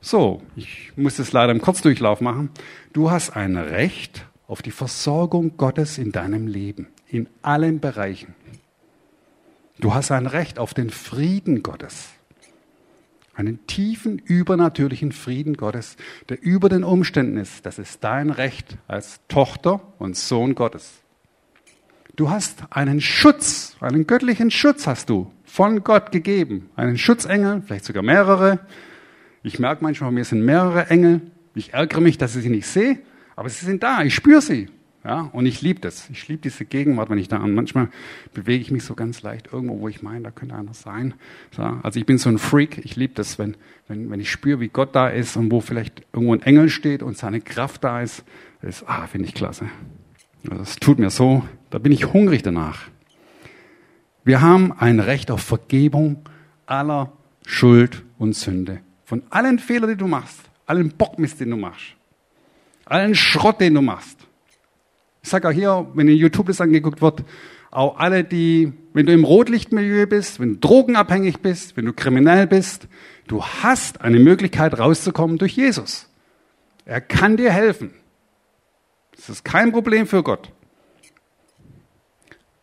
So, 0.01 0.43
ich 0.57 0.91
muss 0.97 1.19
das 1.19 1.31
leider 1.31 1.53
im 1.53 1.61
Kurzdurchlauf 1.61 2.21
machen. 2.21 2.51
Du 2.93 3.13
hast 3.13 3.37
ein 3.37 3.57
Recht 3.57 4.27
auf 4.49 4.63
die 4.63 4.73
Versorgung 4.73 5.57
Gottes 5.57 5.97
in 5.97 6.11
deinem 6.11 6.49
Leben, 6.49 6.89
in 7.07 7.29
allen 7.41 7.79
Bereichen. 7.79 8.35
Du 9.79 9.95
hast 9.95 10.11
ein 10.11 10.27
Recht 10.27 10.59
auf 10.59 10.75
den 10.75 10.91
Frieden 10.91 11.63
Gottes, 11.63 12.09
einen 13.35 13.67
tiefen, 13.67 14.19
übernatürlichen 14.19 15.13
Frieden 15.13 15.57
Gottes, 15.57 15.97
der 16.29 16.43
über 16.43 16.69
den 16.69 16.85
Umständen 16.85 17.37
ist. 17.37 17.65
Das 17.65 17.79
ist 17.79 18.05
dein 18.05 18.31
Recht 18.31 18.77
als 18.89 19.21
Tochter 19.29 19.81
und 19.99 20.17
Sohn 20.17 20.55
Gottes. 20.55 21.01
Du 22.15 22.29
hast 22.29 22.65
einen 22.71 23.01
Schutz, 23.01 23.77
einen 23.81 24.07
göttlichen 24.07 24.51
Schutz 24.51 24.87
hast 24.87 25.09
du 25.09 25.33
von 25.45 25.83
Gott 25.83 26.13
gegeben, 26.13 26.71
einen 26.77 26.99
Schutzengel, 26.99 27.63
vielleicht 27.67 27.87
sogar 27.87 28.03
mehrere, 28.03 28.61
ich 29.43 29.59
merke 29.59 29.83
manchmal, 29.83 30.13
mir 30.13 30.25
sind 30.25 30.45
mehrere 30.45 30.89
Engel. 30.89 31.21
Ich 31.55 31.75
ärgere 31.75 32.01
mich, 32.01 32.17
dass 32.17 32.37
ich 32.37 32.43
sie 32.43 32.49
nicht 32.49 32.67
sehe, 32.67 32.99
aber 33.35 33.49
sie 33.49 33.65
sind 33.67 33.83
da. 33.83 34.03
Ich 34.03 34.15
spüre 34.15 34.41
sie. 34.41 34.69
Ja, 35.05 35.31
und 35.33 35.47
ich 35.47 35.63
liebe 35.63 35.81
das. 35.81 36.09
Ich 36.11 36.29
liebe 36.29 36.43
diese 36.43 36.65
Gegenwart, 36.65 37.11
wenn 37.11 37.19
ich 37.19 37.27
da 37.29 37.39
an. 37.39 37.55
Manchmal 37.55 37.89
bewege 38.35 38.63
ich 38.63 38.71
mich 38.71 38.85
so 38.85 38.95
ganz 38.95 39.23
leicht 39.23 39.53
irgendwo, 39.53 39.81
wo 39.81 39.89
ich 39.89 40.03
meine, 40.03 40.23
da 40.23 40.31
könnte 40.31 40.55
einer 40.55 40.75
sein. 40.75 41.15
So, 41.51 41.63
also 41.63 41.99
ich 41.99 42.07
bin 42.07 42.19
so 42.19 42.29
ein 42.29 42.39
Freak. 42.39 42.79
Ich 42.85 42.95
liebe 42.95 43.15
das, 43.15 43.39
wenn, 43.39 43.57
wenn, 43.89 44.11
wenn 44.11 44.21
ich 44.21 44.31
spüre, 44.31 44.61
wie 44.61 44.69
Gott 44.69 44.95
da 44.95 45.09
ist 45.09 45.37
und 45.37 45.51
wo 45.51 45.61
vielleicht 45.61 46.03
irgendwo 46.13 46.35
ein 46.35 46.43
Engel 46.43 46.69
steht 46.69 47.03
und 47.03 47.19
seine 47.19 47.41
Kraft 47.41 47.83
da 47.83 48.01
ist. 48.01 48.25
Das 48.61 48.87
ah, 48.87 49.09
finde 49.09 49.27
ich 49.27 49.35
klasse. 49.35 49.67
Also 50.45 50.59
das 50.59 50.77
tut 50.77 51.01
mir 51.01 51.11
so. 51.11 51.45
Da 51.71 51.79
bin 51.79 51.91
ich 51.91 52.13
hungrig 52.13 52.43
danach. 52.43 52.83
Wir 54.25 54.41
haben 54.41 54.73
ein 54.73 55.01
Recht 55.01 55.33
auf 55.33 55.43
Vergebung 55.43 56.29
aller 56.67 57.13
Schuld 57.45 58.05
und 58.19 58.37
Sünde 58.37 58.81
von 59.05 59.25
allen 59.31 59.59
Fehlern, 59.59 59.91
die 59.91 59.97
du 59.97 60.07
machst, 60.07 60.41
allen 60.65 60.91
Bockmist, 60.91 61.41
den 61.41 61.51
du 61.51 61.57
machst, 61.57 61.97
allen 62.85 63.15
Schrott, 63.15 63.61
den 63.61 63.75
du 63.75 63.83
machst. 63.83 64.17
Ich 65.23 65.31
sage 65.31 65.49
auch 65.49 65.53
hier, 65.53 65.87
wenn 65.95 66.09
in 66.09 66.17
YouTube 66.17 66.47
das 66.47 66.61
angeguckt 66.61 67.01
wird, 67.01 67.23
auch 67.71 67.97
alle, 67.97 68.25
die, 68.25 68.73
wenn 68.93 69.07
du 69.07 69.13
im 69.13 69.25
Rotlichtmilieu 69.25 70.07
bist, 70.07 70.41
wenn 70.41 70.55
du 70.55 70.59
drogenabhängig 70.61 71.39
bist, 71.41 71.77
wenn 71.77 71.87
du 71.87 71.93
kriminell 71.93 72.47
bist, 72.47 72.89
du 73.29 73.43
hast 73.43 74.03
eine 74.03 74.19
Möglichkeit 74.19 74.79
rauszukommen 74.79 75.39
durch 75.39 75.57
Jesus. 75.57 76.09
Er 76.85 77.01
kann 77.01 77.37
dir 77.37 77.53
helfen. 77.53 77.95
Das 79.17 79.29
ist 79.29 79.45
kein 79.45 79.73
Problem 79.73 80.07
für 80.07 80.23
Gott. 80.23 80.51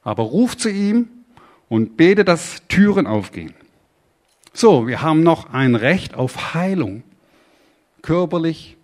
Aber 0.03 0.23
ruf 0.23 0.57
zu 0.57 0.69
ihm 0.69 1.07
und 1.69 1.97
bete, 1.97 2.25
dass 2.25 2.67
Türen 2.67 3.07
aufgehen. 3.07 3.53
So, 4.53 4.87
wir 4.87 5.01
haben 5.01 5.23
noch 5.23 5.53
ein 5.53 5.75
Recht 5.75 6.15
auf 6.15 6.53
Heilung. 6.53 7.03
Körperlich, 8.01 8.77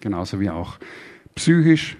genauso 0.00 0.40
wie 0.40 0.50
auch 0.50 0.78
psychisch. 1.34 1.96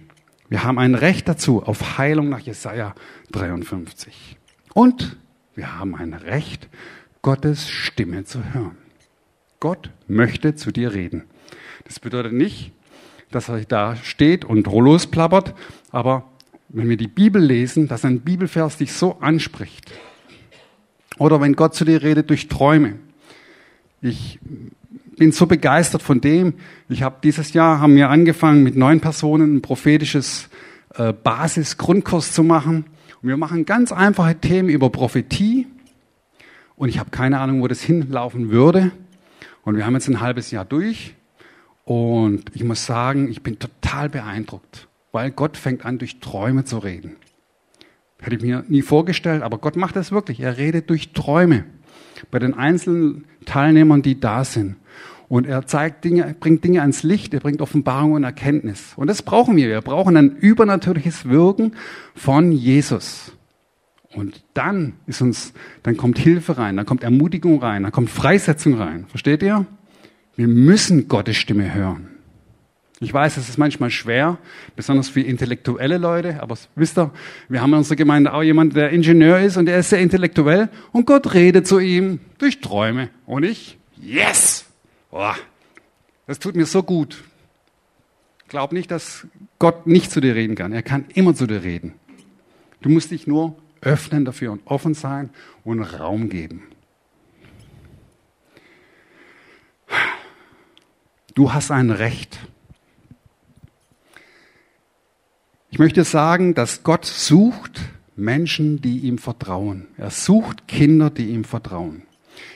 Wir 0.53 0.65
haben 0.65 0.79
ein 0.79 0.95
Recht 0.95 1.29
dazu 1.29 1.63
auf 1.63 1.97
Heilung 1.97 2.29
nach 2.29 2.41
Jesaja 2.41 2.95
53. 3.31 4.37
Und 4.75 5.17
wir 5.55 5.79
haben 5.79 5.95
ein 5.95 6.13
Recht, 6.13 6.69
Gottes 7.23 7.71
Stimme 7.71 8.25
zu 8.25 8.45
hören. 8.53 8.77
Gott 9.61 9.89
möchte 10.09 10.55
zu 10.55 10.71
dir 10.71 10.93
reden. 10.93 11.25
Das 11.85 12.01
bedeutet 12.01 12.35
nicht, 12.35 12.71
dass 13.31 13.49
er 13.49 13.65
da 13.65 13.97
steht 13.97 14.45
und 14.45 14.67
losplappert, 14.67 15.55
aber 15.91 16.29
wenn 16.69 16.91
wir 16.91 16.99
die 16.99 17.09
Bibel 17.09 17.43
lesen, 17.43 17.89
dass 17.89 18.05
ein 18.05 18.21
Bibelvers 18.21 18.77
dich 18.77 18.93
so 18.93 19.21
anspricht, 19.21 19.91
oder 21.17 21.41
wenn 21.41 21.57
Gott 21.57 21.75
zu 21.75 21.87
dir 21.87 22.03
redet 22.03 22.29
durch 22.29 22.49
Träume, 22.49 22.99
ich 24.03 24.39
bin 25.23 25.31
so 25.31 25.47
begeistert 25.47 26.03
von 26.03 26.21
dem. 26.21 26.55
Ich 26.89 27.05
habe 27.05 27.19
dieses 27.23 27.53
Jahr 27.53 27.79
haben 27.79 27.95
wir 27.95 28.11
angefangen 28.11 28.65
mit 28.65 28.75
neun 28.75 28.99
Personen 28.99 29.55
ein 29.55 29.63
prophetisches 29.63 30.49
äh, 30.97 31.13
Basis-Grundkurs 31.13 32.33
zu 32.33 32.43
machen. 32.43 32.87
Und 33.23 33.29
wir 33.29 33.37
machen 33.37 33.65
ganz 33.65 33.93
einfache 33.93 34.35
Themen 34.35 34.69
über 34.69 34.91
Prophetie. 34.91 35.69
Und 36.75 36.89
ich 36.89 36.99
habe 36.99 37.11
keine 37.11 37.39
Ahnung, 37.39 37.63
wo 37.63 37.69
das 37.69 37.83
hinlaufen 37.83 38.51
würde. 38.51 38.91
Und 39.63 39.77
wir 39.77 39.87
haben 39.87 39.95
jetzt 39.95 40.09
ein 40.09 40.21
halbes 40.21 40.51
Jahr 40.51 40.65
durch. 40.65 41.15
Und 41.85 42.51
ich 42.53 42.65
muss 42.65 42.85
sagen, 42.85 43.31
ich 43.31 43.45
bin 43.45 43.61
total 43.61 44.09
beeindruckt, 44.09 44.89
weil 45.13 45.31
Gott 45.31 45.57
fängt 45.57 45.85
an, 45.85 45.99
durch 45.99 46.19
Träume 46.19 46.65
zu 46.65 46.79
reden. 46.79 47.15
Hätte 48.21 48.35
ich 48.35 48.43
mir 48.43 48.65
nie 48.67 48.83
vorgestellt, 48.83 49.45
aber 49.45 49.59
Gott 49.59 49.77
macht 49.77 49.95
das 49.95 50.11
wirklich. 50.11 50.41
Er 50.41 50.59
redet 50.59 50.91
durch 50.91 51.13
Träume 51.13 51.65
bei 52.33 52.41
den 52.41 52.55
einzelnen 52.55 53.25
Teilnehmern, 53.45 54.03
die 54.03 54.19
da 54.19 54.45
sind. 54.45 54.79
Und 55.33 55.47
er 55.47 55.67
zeigt 55.67 56.05
Dinge, 56.05 56.37
bringt 56.39 56.63
Dinge 56.63 56.83
ans 56.83 57.05
Licht, 57.05 57.33
er 57.33 57.41
bringt 57.41 57.63
Offenbarung 57.63 58.13
und 58.13 58.23
Erkenntnis. 58.23 58.93
Und 58.97 59.07
das 59.07 59.23
brauchen 59.23 59.57
wir. 59.57 59.67
Wir 59.67 59.81
brauchen 59.81 60.15
ein 60.19 60.37
übernatürliches 60.37 61.27
Wirken 61.27 61.73
von 62.15 62.53
Jesus. 62.53 63.33
Und 64.15 64.45
dann 64.53 64.93
ist 65.07 65.23
uns, 65.23 65.55
dann 65.85 65.97
kommt 65.97 66.19
Hilfe 66.19 66.59
rein, 66.59 66.77
dann 66.77 66.85
kommt 66.85 67.03
Ermutigung 67.03 67.63
rein, 67.63 67.85
dann 67.85 67.93
kommt 67.93 68.11
Freisetzung 68.11 68.75
rein. 68.75 69.07
Versteht 69.09 69.43
ihr? 69.43 69.65
Wir 70.37 70.49
müssen 70.49 71.09
Gottes 71.09 71.39
Stimme 71.39 71.73
hören. 71.73 72.09
Ich 73.01 73.15
weiß, 73.15 73.39
es 73.39 73.49
ist 73.49 73.57
manchmal 73.57 73.89
schwer, 73.89 74.37
besonders 74.77 75.09
für 75.09 75.23
intellektuelle 75.23 75.97
Leute, 75.97 76.43
aber 76.43 76.59
wisst 76.75 76.99
ihr, 76.99 77.11
wir 77.49 77.63
haben 77.63 77.71
in 77.71 77.79
unserer 77.79 77.97
Gemeinde 77.97 78.35
auch 78.35 78.43
jemanden, 78.43 78.75
der 78.75 78.91
Ingenieur 78.91 79.41
ist 79.41 79.57
und 79.57 79.65
der 79.65 79.79
ist 79.79 79.89
sehr 79.89 80.01
intellektuell 80.01 80.69
und 80.93 81.07
Gott 81.07 81.33
redet 81.33 81.67
zu 81.67 81.79
ihm 81.79 82.21
durch 82.37 82.61
Träume. 82.61 83.09
Und 83.25 83.45
ich, 83.45 83.79
yes! 83.97 84.67
Boah, 85.13 85.37
das 86.27 86.39
tut 86.39 86.57
mir 86.57 86.65
so 86.65 86.83
gut. 86.83 87.23
Glaub 88.49 88.73
nicht, 88.73 88.91
dass 88.91 89.27
Gott 89.59 89.87
nicht 89.87 90.11
zu 90.11 90.21
dir 90.21 90.35
reden 90.35 90.57
kann. 90.57 90.73
Er 90.73 90.83
kann 90.83 91.05
immer 91.15 91.35
zu 91.35 91.47
dir 91.47 91.63
reden. 91.63 91.95
Du 92.81 92.89
musst 92.89 93.11
dich 93.11 93.27
nur 93.27 93.57
öffnen 93.83 94.25
dafür 94.25 94.53
und 94.53 94.67
offen 94.67 94.95
sein 94.95 95.29
und 95.65 95.83
Raum 95.83 96.31
geben. 96.31 96.63
Du 101.35 101.53
hast 101.53 101.71
ein 101.71 101.91
Recht. 101.91 102.39
Ich 105.71 105.79
möchte 105.79 106.05
sagen, 106.05 106.55
dass 106.55 106.85
Gott 106.85 107.05
sucht 107.05 107.83
Menschen, 108.17 108.81
die 108.81 109.01
ihm 109.01 109.19
vertrauen. 109.19 109.89
Er 109.99 110.11
sucht 110.11 110.69
Kinder, 110.69 111.11
die 111.11 111.29
ihm 111.31 111.45
vertrauen. 111.45 112.03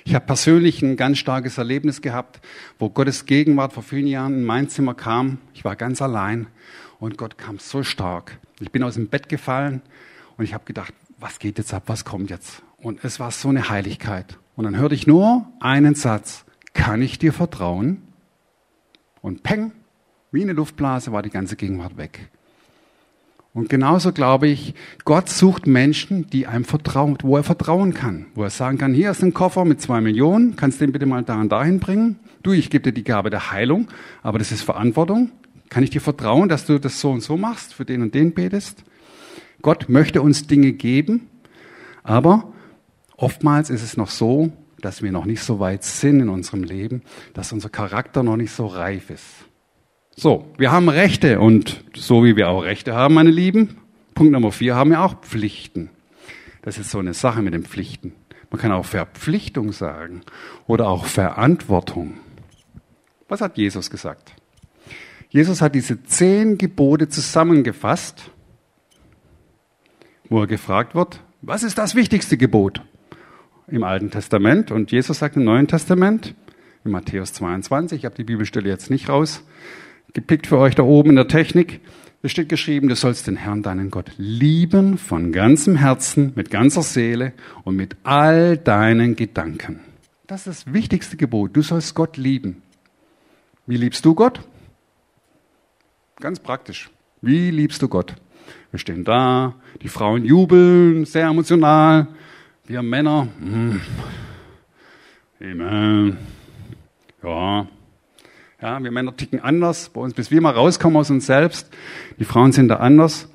Ich 0.05 0.15
habe 0.15 0.27
persönlich 0.27 0.83
ein 0.83 0.97
ganz 0.97 1.19
starkes 1.19 1.59
Erlebnis 1.59 2.01
gehabt, 2.01 2.41
wo 2.79 2.91
Gottes 2.91 3.27
Gegenwart 3.27 3.73
vor 3.73 3.83
vielen 3.83 4.07
Jahren 4.07 4.35
in 4.35 4.45
mein 4.45 4.69
Zimmer 4.69 4.95
kam. 4.95 5.39
Ich 5.55 5.65
war 5.65 5.77
ganz 5.77 6.01
allein 6.01 6.47
und 6.99 7.19
Gott 7.19 7.39
kam 7.39 7.59
so 7.59 7.83
stark. 7.83 8.39
Ich 8.61 8.73
bin 8.73 8.83
aus 8.83 8.95
dem 8.95 9.09
Bett 9.09 9.29
gefallen 9.29 9.83
und 10.37 10.45
ich 10.45 10.55
habe 10.55 10.65
gedacht, 10.65 10.95
was 11.19 11.39
geht 11.39 11.59
jetzt 11.59 11.73
ab, 11.75 11.85
was 11.87 12.05
kommt 12.05 12.31
jetzt? 12.31 12.63
Und 12.79 13.05
es 13.05 13.21
war 13.21 13.31
so 13.31 13.49
eine 13.49 13.69
Heiligkeit. 13.69 14.39
Und 14.55 14.65
dann 14.65 14.77
hörte 14.77 14.95
ich 14.95 15.07
nur 15.07 15.47
einen 15.61 15.95
Satz, 15.95 16.45
kann 16.73 17.03
ich 17.03 17.19
dir 17.19 17.33
vertrauen? 17.33 18.03
Und 19.21 19.43
peng, 19.43 19.73
wie 20.31 20.43
eine 20.43 20.53
Luftblase 20.53 21.13
war 21.13 21.23
die 21.23 21.31
ganze 21.31 21.57
Gegenwart 21.57 21.97
weg. 21.97 22.31
Und 23.57 23.71
genauso 23.71 24.13
glaube 24.13 24.49
ich, 24.49 24.75
Gott 25.07 25.31
sucht 25.31 25.67
Menschen, 25.67 26.27
die 26.27 26.47
einem 26.47 26.67
vertrauen, 26.67 27.17
wo 27.23 27.39
er 27.39 27.43
vertrauen 27.43 27.95
kann, 27.95 28.27
wo 28.35 28.43
er 28.43 28.51
sagen 28.51 28.77
kann, 28.77 28.93
hier 28.93 29.11
ist 29.11 29.23
ein 29.23 29.33
Koffer 29.33 29.65
mit 29.65 29.81
zwei 29.81 30.03
Millionen, 30.03 30.57
kannst 30.57 30.79
du 30.79 30.85
den 30.85 30.93
bitte 30.93 31.07
mal 31.07 31.23
da 31.23 31.41
und 31.41 31.51
dahin 31.51 31.81
bringen? 31.81 32.19
Du, 32.43 32.53
ich 32.53 32.69
gebe 32.69 32.83
dir 32.83 32.93
die 32.93 33.03
Gabe 33.03 33.31
der 33.31 33.53
Heilung, 33.53 33.89
aber 34.23 34.39
das 34.39 34.53
ist 34.53 34.61
Verantwortung. 34.61 35.31
Kann 35.71 35.83
ich 35.83 35.89
dir 35.89 36.03
vertrauen, 36.03 36.51
dass 36.51 36.67
du 36.67 36.79
das 36.79 37.01
so 37.01 37.11
und 37.11 37.23
so 37.23 37.39
machst, 37.39 37.73
für 37.73 37.87
den 37.87 38.03
und 38.03 38.15
den 38.15 38.35
betest? 38.35 38.85
Gott 39.63 39.89
möchte 39.89 40.21
uns 40.21 40.47
Dinge 40.47 40.73
geben, 40.73 41.31
aber 42.03 42.53
oftmals 43.17 43.71
ist 43.71 43.83
es 43.83 43.97
noch 43.97 44.11
so, 44.11 44.53
dass 44.83 45.01
wir 45.01 45.13
noch 45.13 45.25
nicht 45.25 45.43
so 45.43 45.61
weit 45.61 45.83
sind 45.83 46.21
in 46.21 46.29
unserem 46.29 46.63
Leben, 46.63 47.01
dass 47.33 47.55
unser 47.55 47.71
Charakter 47.71 48.23
noch 48.23 48.37
nicht 48.37 48.53
so 48.53 48.67
reif 48.67 49.09
ist. 49.09 49.46
So, 50.19 50.51
wir 50.57 50.73
haben 50.73 50.89
Rechte 50.89 51.41
und 51.41 51.85
so 51.95 52.25
wie 52.25 52.37
wir 52.37 52.49
auch 52.49 52.63
Rechte 52.63 52.95
haben, 52.95 53.13
meine 53.13 53.31
Lieben, 53.31 53.77
Punkt 54.15 54.33
Nummer 54.33 54.51
vier, 54.51 54.75
haben 54.75 54.89
wir 54.89 55.03
auch 55.03 55.21
Pflichten. 55.21 55.91
Das 56.63 56.79
ist 56.79 56.91
so 56.91 56.99
eine 56.99 57.13
Sache 57.13 57.43
mit 57.43 57.53
den 57.53 57.65
Pflichten. 57.65 58.15
Man 58.51 58.59
kann 58.59 58.73
auch 58.73 58.87
Verpflichtung 58.87 59.73
sagen 59.73 60.23
oder 60.67 60.89
auch 60.89 61.05
Verantwortung. 61.05 62.15
Was 63.29 63.43
hat 63.43 63.59
Jesus 63.59 63.91
gesagt? 63.91 64.33
Jesus 65.29 65.61
hat 65.61 65.75
diese 65.75 66.03
zehn 66.05 66.57
Gebote 66.57 67.11
zusammengefasst, 67.11 68.31
wo 70.31 70.41
er 70.41 70.47
gefragt 70.47 70.95
wird, 70.95 71.21
was 71.43 71.63
ist 71.63 71.77
das 71.77 71.95
wichtigste 71.95 72.39
Gebot 72.39 72.81
im 73.67 73.85
Alten 73.85 74.11
Testament? 74.11 74.71
Und 74.71 74.93
Jesus 74.93 75.19
sagt 75.19 75.37
im 75.37 75.45
Neuen 75.45 75.69
Testament, 75.69 76.35
in 76.87 76.91
Matthäus 76.91 77.35
22, 77.35 77.99
ich 77.99 78.05
habe 78.07 78.15
die 78.15 78.25
Bibelstelle 78.25 78.71
jetzt 78.71 78.89
nicht 78.89 79.11
raus, 79.11 79.45
gepickt 80.17 80.47
für 80.47 80.57
euch 80.57 80.75
da 80.75 80.83
oben 80.83 81.11
in 81.11 81.17
der 81.17 81.29
Technik. 81.29 81.81
Es 82.23 82.33
steht 82.33 82.49
geschrieben, 82.49 82.89
du 82.89 82.97
sollst 82.97 83.27
den 83.27 83.37
Herrn, 83.37 83.63
deinen 83.63 83.91
Gott, 83.91 84.11
lieben 84.17 84.97
von 84.97 85.31
ganzem 85.31 85.77
Herzen, 85.77 86.33
mit 86.35 86.51
ganzer 86.51 86.83
Seele 86.83 87.35
und 87.65 87.77
mit 87.77 87.97
all 88.03 88.57
deinen 88.57 89.15
Gedanken. 89.15 89.81
Das 90.27 90.47
ist 90.47 90.67
das 90.67 90.73
wichtigste 90.73 91.19
Gebot. 91.19 91.55
Du 91.55 91.61
sollst 91.61 91.95
Gott 91.95 92.17
lieben. 92.17 92.63
Wie 93.67 93.77
liebst 93.77 94.07
du 94.07 94.15
Gott? 94.15 94.41
Ganz 96.19 96.41
praktisch. 96.41 96.91
Wie 97.21 97.51
liebst 97.51 97.83
du 97.83 97.89
Gott? 97.89 98.15
Wir 98.71 98.79
stehen 98.79 99.05
da, 99.05 99.55
die 99.83 99.89
Frauen 99.89 100.25
jubeln, 100.25 101.05
sehr 101.05 101.27
emotional. 101.27 102.09
Wir 102.65 102.83
Männer, 102.83 103.29
mm, 103.39 103.81
Amen. 105.43 106.17
Ja, 107.23 107.69
ja, 108.61 108.83
wir 108.83 108.91
Männer 108.91 109.17
ticken 109.17 109.41
anders. 109.41 109.91
Bei 109.91 110.01
uns, 110.01 110.15
bis 110.15 110.31
wir 110.31 110.41
mal 110.41 110.53
rauskommen 110.53 110.97
aus 110.97 111.11
uns 111.11 111.27
selbst. 111.27 111.69
Die 112.19 112.25
Frauen 112.25 112.53
sind 112.53 112.69
da 112.69 112.77
anders. 112.77 113.29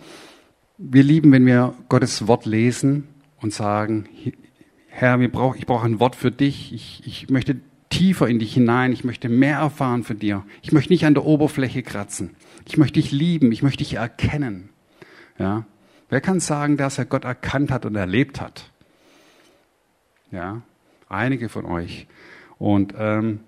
Wir 0.77 1.03
lieben, 1.03 1.31
wenn 1.31 1.45
wir 1.45 1.75
Gottes 1.89 2.27
Wort 2.27 2.45
lesen 2.45 3.07
und 3.39 3.53
sagen, 3.53 4.09
Herr, 4.87 5.19
wir 5.19 5.31
brauch, 5.31 5.55
ich 5.55 5.65
brauche 5.65 5.85
ein 5.85 5.99
Wort 5.99 6.15
für 6.15 6.31
dich. 6.31 6.73
Ich, 6.73 7.03
ich 7.05 7.29
möchte 7.29 7.57
tiefer 7.89 8.27
in 8.27 8.39
dich 8.39 8.53
hinein. 8.53 8.93
Ich 8.93 9.03
möchte 9.03 9.29
mehr 9.29 9.59
erfahren 9.59 10.03
für 10.03 10.15
dir. 10.15 10.43
Ich 10.63 10.71
möchte 10.71 10.91
nicht 10.91 11.05
an 11.05 11.13
der 11.13 11.25
Oberfläche 11.25 11.83
kratzen. 11.83 12.35
Ich 12.67 12.77
möchte 12.77 12.99
dich 12.99 13.11
lieben. 13.11 13.51
Ich 13.51 13.61
möchte 13.61 13.83
dich 13.83 13.93
erkennen. 13.93 14.69
Ja. 15.37 15.65
Wer 16.09 16.21
kann 16.21 16.39
sagen, 16.39 16.77
dass 16.77 16.97
er 16.97 17.05
Gott 17.05 17.25
erkannt 17.25 17.71
hat 17.71 17.85
und 17.85 17.95
erlebt 17.95 18.41
hat? 18.41 18.71
Ja. 20.31 20.63
Einige 21.09 21.47
von 21.47 21.65
euch. 21.65 22.07
Und 22.57 22.95
ähm, 22.97 23.41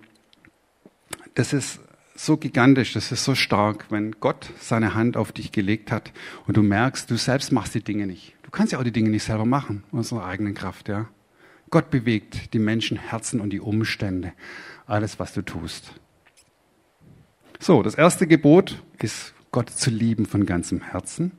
das 1.36 1.54
ist 1.54 1.80
so 2.16 2.38
gigantisch, 2.38 2.94
das 2.94 3.12
ist 3.12 3.24
so 3.24 3.36
stark, 3.36 3.86
wenn 3.90 4.20
Gott 4.20 4.50
seine 4.60 4.94
Hand 4.94 5.18
auf 5.18 5.32
dich 5.32 5.52
gelegt 5.52 5.92
hat 5.92 6.12
und 6.46 6.58
du 6.58 6.64
merkst, 6.64 7.10
du 7.10 7.18
selbst 7.18 7.52
machst 7.52 7.74
die 7.76 7.84
Dinge 7.84 8.06
nicht. 8.06 8.36
Du 8.44 8.52
kannst 8.52 8.72
ja 8.72 8.80
auch 8.80 8.84
die 8.84 8.92
Dinge 8.92 9.10
nicht 9.10 9.24
selber 9.24 9.46
machen, 9.46 9.84
unserer 9.92 10.26
eigenen 10.26 10.54
Kraft, 10.54 10.90
ja. 10.90 11.10
Gott 11.72 11.90
bewegt 11.90 12.54
die 12.54 12.60
Menschenherzen 12.60 13.42
und 13.42 13.50
die 13.50 13.60
Umstände, 13.60 14.34
alles, 14.86 15.20
was 15.20 15.34
du 15.34 15.42
tust. 15.42 15.94
So, 17.60 17.82
das 17.82 17.96
erste 17.96 18.28
Gebot 18.28 18.84
ist, 19.02 19.34
Gott 19.52 19.70
zu 19.70 19.90
lieben 19.90 20.26
von 20.26 20.46
ganzem 20.46 20.82
Herzen. 20.82 21.32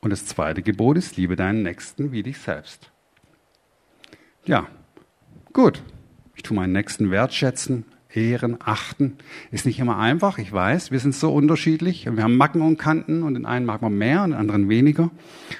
Und 0.00 0.10
das 0.10 0.24
zweite 0.24 0.62
Gebot 0.62 0.96
ist, 0.96 1.16
liebe 1.16 1.36
deinen 1.36 1.62
Nächsten 1.62 2.12
wie 2.12 2.22
dich 2.22 2.38
selbst. 2.38 2.90
Ja, 4.44 4.68
gut. 5.52 5.82
Ich 6.36 6.42
tue 6.42 6.54
meinen 6.54 6.74
Nächsten 6.74 7.10
wertschätzen, 7.10 7.86
ehren, 8.14 8.58
achten. 8.60 9.16
Ist 9.50 9.66
nicht 9.66 9.78
immer 9.78 9.98
einfach, 9.98 10.38
ich 10.38 10.52
weiß. 10.52 10.90
Wir 10.90 11.00
sind 11.00 11.14
so 11.14 11.32
unterschiedlich 11.32 12.06
wir 12.10 12.22
haben 12.22 12.36
Macken 12.36 12.60
und 12.60 12.78
Kanten 12.78 13.22
und 13.22 13.34
den 13.34 13.46
einen 13.46 13.66
mag 13.66 13.82
man 13.82 13.96
mehr 13.96 14.22
und 14.22 14.30
den 14.30 14.38
anderen 14.38 14.68
weniger. 14.68 15.10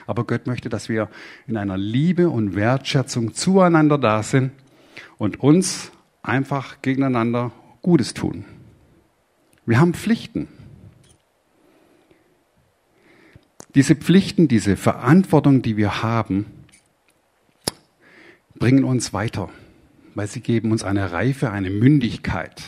Aber 0.07 0.25
Gott 0.25 0.47
möchte, 0.47 0.69
dass 0.69 0.89
wir 0.89 1.09
in 1.47 1.57
einer 1.57 1.77
Liebe 1.77 2.29
und 2.29 2.55
Wertschätzung 2.55 3.35
zueinander 3.35 3.99
da 3.99 4.23
sind 4.23 4.53
und 5.19 5.41
uns 5.41 5.91
einfach 6.23 6.83
gegeneinander 6.83 7.53
Gutes 7.83 8.15
tun. 8.15 8.45
Wir 9.65 9.81
haben 9.81 9.95
Pflichten. 9.95 10.49
Diese 13.75 13.95
Pflichten, 13.95 14.47
diese 14.49 14.77
Verantwortung, 14.77 15.63
die 15.63 15.77
wir 15.77 16.03
haben, 16.03 16.47
bringen 18.59 18.85
uns 18.85 19.13
weiter 19.13 19.51
weil 20.17 20.27
sie 20.27 20.41
geben 20.41 20.73
uns 20.73 20.83
eine 20.83 21.13
Reife, 21.13 21.51
eine 21.51 21.69
Mündigkeit. 21.69 22.63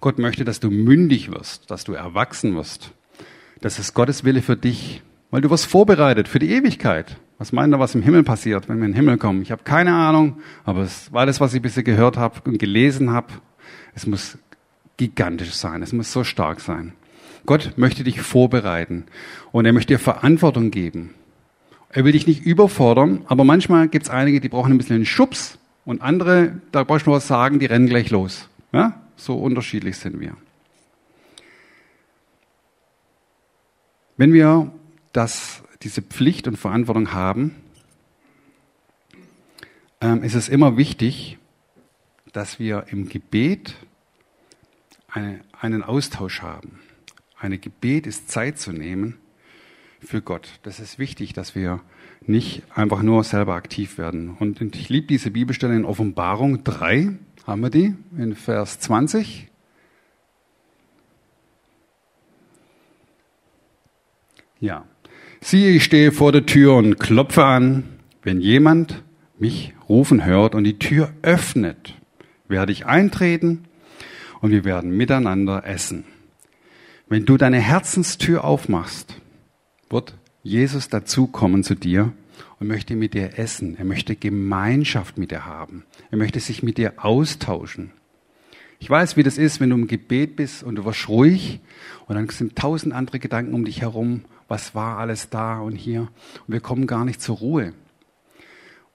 Gott 0.00 0.18
möchte, 0.18 0.44
dass 0.44 0.60
du 0.60 0.70
mündig 0.70 1.32
wirst, 1.32 1.70
dass 1.70 1.84
du 1.84 1.94
erwachsen 1.94 2.54
wirst. 2.54 2.92
Das 3.62 3.78
ist 3.78 3.94
Gottes 3.94 4.22
Wille 4.22 4.42
für 4.42 4.54
dich, 4.54 5.02
weil 5.30 5.40
du 5.40 5.48
wirst 5.48 5.64
vorbereitet 5.64 6.28
für 6.28 6.38
die 6.38 6.50
Ewigkeit. 6.50 7.16
Was 7.38 7.52
meint 7.52 7.72
er, 7.72 7.80
was 7.80 7.94
im 7.94 8.02
Himmel 8.02 8.22
passiert, 8.22 8.68
wenn 8.68 8.76
wir 8.76 8.84
in 8.84 8.92
den 8.92 8.96
Himmel 8.96 9.16
kommen? 9.16 9.40
Ich 9.40 9.50
habe 9.50 9.62
keine 9.64 9.94
Ahnung, 9.94 10.36
aber 10.66 10.82
es 10.82 11.10
war 11.10 11.24
das, 11.24 11.40
was 11.40 11.54
ich 11.54 11.62
bisher 11.62 11.82
gehört 11.82 12.18
habe 12.18 12.38
und 12.44 12.58
gelesen 12.58 13.12
habe. 13.12 13.28
Es 13.94 14.06
muss 14.06 14.36
gigantisch 14.98 15.54
sein, 15.54 15.82
es 15.82 15.94
muss 15.94 16.12
so 16.12 16.22
stark 16.22 16.60
sein. 16.60 16.92
Gott 17.46 17.72
möchte 17.76 18.04
dich 18.04 18.20
vorbereiten 18.20 19.06
und 19.52 19.64
er 19.64 19.72
möchte 19.72 19.94
dir 19.94 19.98
Verantwortung 19.98 20.70
geben. 20.70 21.14
Er 21.88 22.04
will 22.04 22.12
dich 22.12 22.26
nicht 22.26 22.44
überfordern, 22.44 23.22
aber 23.26 23.44
manchmal 23.44 23.88
gibt 23.88 24.04
es 24.04 24.10
einige, 24.10 24.40
die 24.40 24.50
brauchen 24.50 24.72
ein 24.72 24.78
bisschen 24.78 24.96
einen 24.96 25.06
Schubs, 25.06 25.58
und 25.86 26.02
andere, 26.02 26.60
da 26.72 26.84
brauchst 26.84 27.06
du 27.06 27.10
nur 27.10 27.16
was 27.16 27.28
sagen, 27.28 27.58
die 27.60 27.66
rennen 27.66 27.86
gleich 27.86 28.10
los. 28.10 28.48
Ja? 28.72 29.00
So 29.16 29.38
unterschiedlich 29.38 29.96
sind 29.96 30.20
wir. 30.20 30.36
Wenn 34.18 34.32
wir 34.32 34.72
das, 35.12 35.62
diese 35.82 36.02
Pflicht 36.02 36.48
und 36.48 36.56
Verantwortung 36.56 37.12
haben, 37.12 37.54
ähm, 40.00 40.22
ist 40.24 40.34
es 40.34 40.48
immer 40.48 40.76
wichtig, 40.76 41.38
dass 42.32 42.58
wir 42.58 42.86
im 42.88 43.08
Gebet 43.08 43.76
eine, 45.08 45.40
einen 45.58 45.82
Austausch 45.82 46.42
haben. 46.42 46.80
Eine 47.38 47.58
Gebet 47.58 48.06
ist 48.06 48.28
Zeit 48.30 48.58
zu 48.58 48.72
nehmen 48.72 49.18
für 50.00 50.20
Gott. 50.20 50.58
Das 50.64 50.80
ist 50.80 50.98
wichtig, 50.98 51.32
dass 51.32 51.54
wir 51.54 51.80
nicht 52.28 52.62
einfach 52.74 53.02
nur 53.02 53.24
selber 53.24 53.54
aktiv 53.54 53.98
werden. 53.98 54.36
Und 54.38 54.60
ich 54.74 54.88
liebe 54.88 55.06
diese 55.06 55.30
Bibelstelle 55.30 55.76
in 55.76 55.84
Offenbarung 55.84 56.64
3. 56.64 57.12
Haben 57.46 57.62
wir 57.62 57.70
die? 57.70 57.94
In 58.18 58.34
Vers 58.34 58.80
20. 58.80 59.48
Ja. 64.60 64.84
Siehe, 65.40 65.70
ich 65.70 65.84
stehe 65.84 66.12
vor 66.12 66.32
der 66.32 66.46
Tür 66.46 66.74
und 66.76 66.98
klopfe 66.98 67.44
an. 67.44 67.84
Wenn 68.22 68.40
jemand 68.40 69.04
mich 69.38 69.74
rufen 69.88 70.24
hört 70.24 70.54
und 70.54 70.64
die 70.64 70.78
Tür 70.78 71.12
öffnet, 71.22 71.94
werde 72.48 72.72
ich 72.72 72.86
eintreten 72.86 73.64
und 74.40 74.50
wir 74.50 74.64
werden 74.64 74.96
miteinander 74.96 75.64
essen. 75.64 76.04
Wenn 77.08 77.24
du 77.24 77.36
deine 77.36 77.60
Herzenstür 77.60 78.44
aufmachst, 78.44 79.20
wird 79.90 80.14
Jesus 80.46 80.88
dazukommen 80.88 81.64
zu 81.64 81.74
dir 81.74 82.12
und 82.60 82.68
möchte 82.68 82.94
mit 82.94 83.14
dir 83.14 83.36
essen. 83.36 83.76
Er 83.76 83.84
möchte 83.84 84.14
Gemeinschaft 84.14 85.18
mit 85.18 85.32
dir 85.32 85.44
haben. 85.44 85.84
Er 86.12 86.18
möchte 86.18 86.38
sich 86.38 86.62
mit 86.62 86.78
dir 86.78 86.94
austauschen. 86.98 87.90
Ich 88.78 88.88
weiß, 88.88 89.16
wie 89.16 89.24
das 89.24 89.38
ist, 89.38 89.58
wenn 89.58 89.70
du 89.70 89.76
im 89.76 89.88
Gebet 89.88 90.36
bist 90.36 90.62
und 90.62 90.76
du 90.76 90.84
warst 90.84 91.08
ruhig 91.08 91.58
und 92.06 92.14
dann 92.14 92.28
sind 92.28 92.54
tausend 92.54 92.94
andere 92.94 93.18
Gedanken 93.18 93.54
um 93.54 93.64
dich 93.64 93.80
herum. 93.80 94.24
Was 94.46 94.74
war 94.74 94.98
alles 94.98 95.30
da 95.30 95.58
und 95.58 95.74
hier? 95.74 96.02
Und 96.02 96.52
wir 96.52 96.60
kommen 96.60 96.86
gar 96.86 97.04
nicht 97.04 97.20
zur 97.20 97.38
Ruhe. 97.38 97.72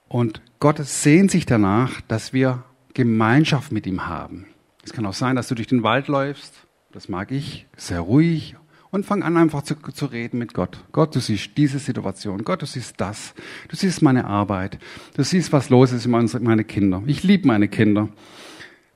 Und 0.08 0.42
Gott 0.60 0.78
sehnt 0.78 1.32
sich 1.32 1.46
danach, 1.46 2.00
dass 2.08 2.32
wir 2.32 2.64
Gemeinschaft 2.94 3.74
mit 3.74 3.86
ihm 3.88 4.08
haben. 4.08 4.46
Es 4.86 4.94
kann 4.94 5.06
auch 5.06 5.14
sein, 5.14 5.36
dass 5.36 5.50
du 5.50 5.56
durch 5.56 5.68
den 5.68 5.84
Wald 5.84 6.08
läufst. 6.08 6.54
Das 6.94 7.10
mag 7.10 7.32
ich. 7.32 7.68
Sehr 7.76 8.00
ruhig. 8.00 8.56
Und 8.92 9.06
fang 9.06 9.24
an, 9.24 9.38
einfach 9.38 9.62
zu, 9.64 9.76
zu 9.76 10.06
reden 10.06 10.38
mit 10.38 10.54
Gott. 10.54 10.84
Gott, 10.92 11.16
du 11.16 11.22
siehst 11.22 11.52
diese 11.56 11.80
Situation. 11.80 12.44
Gott, 12.44 12.62
du 12.62 12.66
siehst 12.66 12.96
das. 12.98 13.34
Du 13.70 13.78
siehst 13.78 14.02
meine 14.02 14.26
Arbeit. 14.26 14.80
Du 15.16 15.24
siehst, 15.24 15.54
was 15.54 15.70
los 15.70 15.94
ist 15.94 16.08
mit 16.08 16.44
meinen 16.44 16.68
Kindern. 16.68 17.04
Ich 17.08 17.24
liebe 17.24 17.48
meine 17.48 17.70
Kinder. 17.70 18.10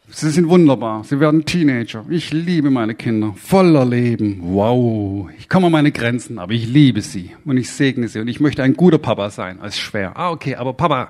Sie 0.09 0.29
sind 0.29 0.49
wunderbar. 0.49 1.05
Sie 1.05 1.19
werden 1.21 1.45
Teenager. 1.45 2.05
Ich 2.09 2.33
liebe 2.33 2.69
meine 2.69 2.93
Kinder. 2.93 3.33
Voller 3.37 3.85
Leben. 3.85 4.39
Wow. 4.41 5.29
Ich 5.39 5.47
komme 5.47 5.67
an 5.67 5.71
meine 5.71 5.93
Grenzen, 5.93 6.39
aber 6.39 6.51
ich 6.51 6.67
liebe 6.67 7.01
sie. 7.01 7.31
Und 7.45 7.55
ich 7.55 7.71
segne 7.71 8.09
sie. 8.09 8.19
Und 8.19 8.27
ich 8.27 8.41
möchte 8.41 8.63
ein 8.63 8.75
guter 8.75 8.97
Papa 8.97 9.29
sein, 9.29 9.61
als 9.61 9.79
schwer. 9.79 10.17
Ah, 10.17 10.29
okay. 10.29 10.55
Aber 10.55 10.73
Papa, 10.73 11.07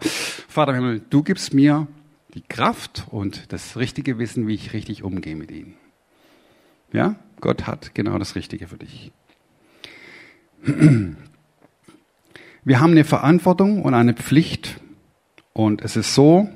Vater 0.48 0.76
Himmel, 0.76 1.02
du 1.10 1.24
gibst 1.24 1.56
mir 1.56 1.88
die 2.36 2.44
Kraft 2.48 3.06
und 3.10 3.52
das 3.52 3.78
richtige 3.78 4.20
Wissen, 4.20 4.48
wie 4.48 4.54
ich 4.54 4.74
richtig 4.74 5.04
umgehe 5.04 5.36
mit 5.36 5.50
ihnen. 5.50 5.74
Ja? 6.94 7.16
Gott 7.42 7.68
hat 7.68 7.94
genau 7.94 8.18
das 8.18 8.36
Richtige 8.36 8.68
für 8.68 8.78
dich. 8.78 9.12
Wir 12.64 12.80
haben 12.80 12.92
eine 12.92 13.04
Verantwortung 13.04 13.84
und 13.84 13.94
eine 13.94 14.14
Pflicht. 14.14 14.80
Und 15.54 15.82
es 15.82 15.96
ist 15.96 16.16
so, 16.16 16.50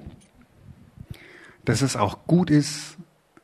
dass 1.66 1.82
es 1.82 1.96
auch 1.96 2.26
gut 2.26 2.50
ist, 2.50 2.98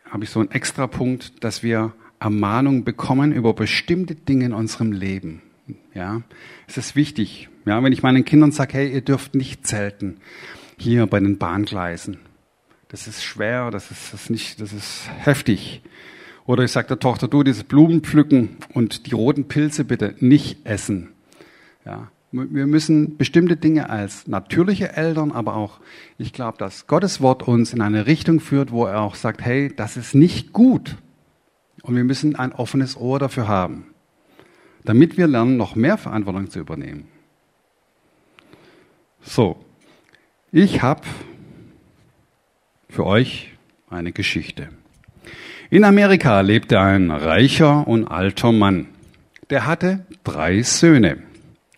habe 0.09 0.23
ich 0.23 0.29
so 0.29 0.39
einen 0.39 0.51
extra 0.51 0.87
Punkt, 0.87 1.43
dass 1.43 1.61
wir 1.61 1.93
Ermahnung 2.19 2.83
bekommen 2.83 3.31
über 3.31 3.53
bestimmte 3.53 4.15
Dinge 4.15 4.45
in 4.45 4.53
unserem 4.53 4.91
Leben. 4.91 5.41
Ja, 5.93 6.21
es 6.67 6.77
ist 6.77 6.95
wichtig. 6.95 7.49
Ja, 7.65 7.83
wenn 7.83 7.93
ich 7.93 8.03
meinen 8.03 8.25
Kindern 8.25 8.51
sage, 8.51 8.73
hey, 8.73 8.91
ihr 8.91 9.01
dürft 9.01 9.35
nicht 9.35 9.65
zelten 9.65 10.17
hier 10.77 11.07
bei 11.07 11.19
den 11.19 11.37
Bahngleisen. 11.37 12.17
Das 12.87 13.07
ist 13.07 13.23
schwer, 13.23 13.71
das 13.71 13.91
ist, 13.91 14.13
das 14.13 14.23
ist 14.23 14.29
nicht, 14.29 14.61
das 14.61 14.73
ist 14.73 15.09
heftig. 15.19 15.81
Oder 16.45 16.63
ich 16.63 16.71
sage 16.71 16.87
der 16.87 16.99
Tochter, 16.99 17.27
du, 17.27 17.43
dieses 17.43 17.63
Blumen 17.63 18.01
pflücken 18.01 18.57
und 18.73 19.07
die 19.07 19.13
roten 19.13 19.47
Pilze 19.47 19.83
bitte 19.83 20.15
nicht 20.19 20.65
essen. 20.65 21.09
Ja, 21.85 22.11
wir 22.31 22.67
müssen 22.67 23.17
bestimmte 23.17 23.55
Dinge 23.55 23.89
als 23.89 24.27
natürliche 24.27 24.93
Eltern, 24.93 25.31
aber 25.31 25.55
auch, 25.55 25.79
ich 26.17 26.33
glaube, 26.33 26.57
dass 26.57 26.85
Gottes 26.85 27.21
Wort 27.21 27.47
uns 27.47 27.73
in 27.73 27.81
eine 27.81 28.07
Richtung 28.07 28.39
führt, 28.39 28.71
wo 28.71 28.85
er 28.85 29.01
auch 29.01 29.15
sagt, 29.15 29.41
hey, 29.41 29.73
das 29.73 29.97
ist 29.97 30.13
nicht 30.13 30.51
gut. 30.51 30.97
Und 31.81 31.95
wir 31.95 32.03
müssen 32.03 32.35
ein 32.35 32.51
offenes 32.51 32.97
Ohr 32.97 33.19
dafür 33.19 33.47
haben, 33.47 33.85
damit 34.83 35.17
wir 35.17 35.27
lernen, 35.27 35.57
noch 35.57 35.75
mehr 35.75 35.97
Verantwortung 35.97 36.49
zu 36.49 36.59
übernehmen. 36.59 37.07
So, 39.21 39.63
ich 40.51 40.81
habe 40.81 41.01
für 42.89 43.05
euch 43.05 43.53
eine 43.89 44.11
Geschichte. 44.11 44.69
In 45.69 45.83
Amerika 45.83 46.41
lebte 46.41 46.79
ein 46.79 47.09
reicher 47.09 47.87
und 47.87 48.07
alter 48.07 48.51
Mann. 48.51 48.87
Der 49.49 49.65
hatte 49.65 50.05
drei 50.23 50.61
Söhne. 50.61 51.23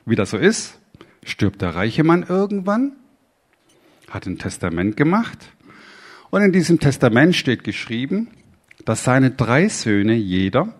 Wie 0.05 0.15
das 0.15 0.31
so 0.31 0.37
ist, 0.37 0.79
stirbt 1.23 1.61
der 1.61 1.75
reiche 1.75 2.03
Mann 2.03 2.25
irgendwann, 2.27 2.93
hat 4.09 4.25
ein 4.25 4.37
Testament 4.37 4.97
gemacht 4.97 5.53
und 6.29 6.41
in 6.41 6.51
diesem 6.51 6.79
Testament 6.79 7.35
steht 7.35 7.63
geschrieben, 7.63 8.29
dass 8.85 9.03
seine 9.03 9.31
drei 9.31 9.67
Söhne 9.69 10.15
jeder 10.15 10.73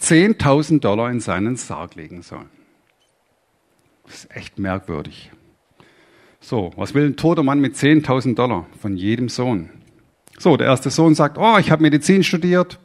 10.000 0.00 0.80
Dollar 0.80 1.10
in 1.10 1.20
seinen 1.20 1.56
Sarg 1.56 1.94
legen 1.94 2.22
sollen. 2.22 2.50
Das 4.04 4.16
ist 4.16 4.36
echt 4.36 4.58
merkwürdig. 4.58 5.30
So, 6.40 6.72
was 6.76 6.94
will 6.94 7.06
ein 7.06 7.16
toter 7.16 7.42
Mann 7.42 7.60
mit 7.60 7.74
10.000 7.74 8.34
Dollar 8.34 8.66
von 8.80 8.96
jedem 8.96 9.28
Sohn? 9.28 9.70
So, 10.38 10.56
der 10.56 10.66
erste 10.66 10.90
Sohn 10.90 11.14
sagt, 11.14 11.38
oh, 11.38 11.58
ich 11.58 11.70
habe 11.70 11.82
Medizin 11.82 12.24
studiert. 12.24 12.78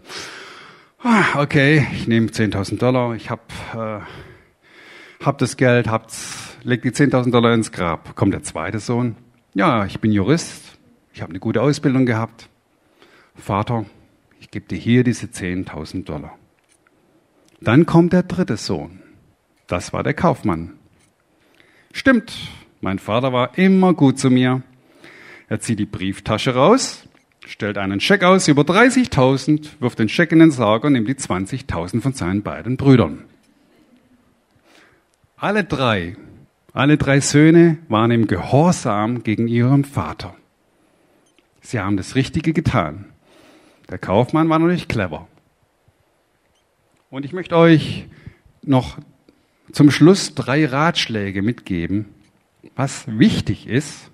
Ah, 1.02 1.42
okay, 1.42 1.88
ich 1.94 2.08
nehme 2.08 2.28
10.000 2.28 2.78
Dollar, 2.78 3.16
ich 3.16 3.30
habe 3.30 3.42
äh, 3.74 5.24
hab 5.24 5.38
das 5.38 5.58
Geld, 5.58 5.88
hab's, 5.88 6.58
leg 6.64 6.82
die 6.82 6.92
10.000 6.92 7.32
Dollar 7.32 7.54
ins 7.54 7.72
Grab. 7.72 8.16
Kommt 8.16 8.34
der 8.34 8.44
zweite 8.44 8.80
Sohn. 8.80 9.16
Ja, 9.54 9.86
ich 9.86 10.00
bin 10.00 10.12
Jurist, 10.12 10.78
ich 11.14 11.22
habe 11.22 11.32
eine 11.32 11.40
gute 11.40 11.62
Ausbildung 11.62 12.06
gehabt. 12.06 12.50
Vater, 13.36 13.86
ich 14.40 14.52
gebe 14.52 14.68
dir 14.68 14.78
hier 14.78 15.04
diese 15.04 15.28
10.000 15.28 16.04
Dollar. 16.04 16.38
Dann 17.62 17.86
kommt 17.86 18.14
der 18.14 18.24
dritte 18.24 18.58
Sohn. 18.58 19.02
Das 19.68 19.94
war 19.94 20.04
der 20.04 20.14
Kaufmann. 20.14 20.74
Stimmt, 21.92 22.34
mein 22.82 23.00
Vater 23.00 23.34
war 23.34 23.58
immer 23.58 23.94
gut 23.94 24.20
zu 24.20 24.30
mir. 24.30 24.62
Er 25.48 25.60
zieht 25.60 25.80
die 25.80 25.86
Brieftasche 25.86 26.56
raus, 26.56 27.09
stellt 27.50 27.80
einen 27.80 28.00
Scheck 28.00 28.24
aus 28.24 28.48
über 28.48 28.62
30.000, 28.62 29.70
wirft 29.80 30.00
den 30.00 30.08
Scheck 30.08 30.32
in 30.32 30.40
den 30.40 30.52
Sarg 30.52 30.84
und 30.84 30.94
nimmt 30.94 31.08
die 31.08 31.16
20.000 31.16 32.00
von 32.00 32.14
seinen 32.14 32.44
beiden 32.44 32.78
Brüdern. 32.78 33.26
Alle 35.36 35.64
drei, 35.64 36.16
alle 36.74 36.98
drei 36.98 37.20
Söhne 37.22 37.80
waren 37.88 38.12
im 38.12 38.28
Gehorsam 38.28 39.24
gegen 39.24 39.48
ihren 39.48 39.84
Vater. 39.84 40.36
Sie 41.62 41.80
haben 41.80 41.98
das 41.98 42.16
Richtige 42.16 42.54
getan. 42.54 43.06
Der 43.90 43.98
Kaufmann 43.98 44.50
war 44.50 44.60
noch 44.60 44.68
nicht 44.68 44.88
clever. 44.88 45.28
Und 47.10 47.26
ich 47.26 47.34
möchte 47.34 47.58
euch 47.58 48.06
noch 48.62 49.00
zum 49.72 49.90
Schluss 49.90 50.36
drei 50.36 50.66
Ratschläge 50.66 51.42
mitgeben, 51.42 52.06
was 52.76 53.06
wichtig 53.08 53.68
ist, 53.68 54.12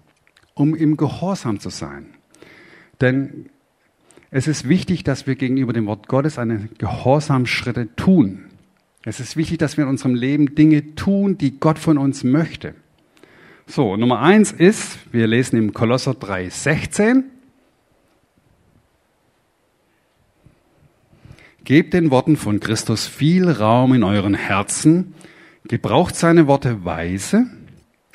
um 0.54 0.74
im 0.74 0.96
Gehorsam 0.96 1.60
zu 1.60 1.70
sein. 1.70 2.15
Denn 3.06 3.52
es 4.32 4.48
ist 4.48 4.68
wichtig, 4.68 5.04
dass 5.04 5.28
wir 5.28 5.36
gegenüber 5.36 5.74
dem 5.74 5.86
Wort 5.86 6.08
Gottes 6.08 6.40
eine 6.40 6.70
Gehorsamschritte 6.80 7.96
tun. 7.96 8.46
Es 9.04 9.20
ist 9.20 9.38
wichtig, 9.38 9.60
dass 9.60 9.78
wir 9.78 9.84
in 9.84 9.92
unserem 9.92 10.16
Leben 10.16 10.56
Dinge 10.56 10.96
tun, 10.96 11.38
die 11.38 11.60
Gott 11.60 11.78
von 11.78 12.00
uns 12.00 12.24
möchte. 12.24 12.74
So, 13.68 13.96
Nummer 13.96 14.22
eins 14.22 14.52
ist, 14.52 14.98
wir 15.12 15.28
lesen 15.28 15.58
im 15.58 15.72
Kolosser 15.72 16.14
3,16. 16.14 17.26
Gebt 21.64 21.94
den 21.94 22.10
Worten 22.10 22.38
von 22.38 22.60
Christus 22.60 23.06
viel 23.06 23.52
Raum 23.52 23.94
in 23.94 24.02
euren 24.02 24.34
Herzen, 24.34 25.14
gebraucht 25.68 26.16
seine 26.16 26.48
Worte 26.48 26.86
weise, 26.86 27.46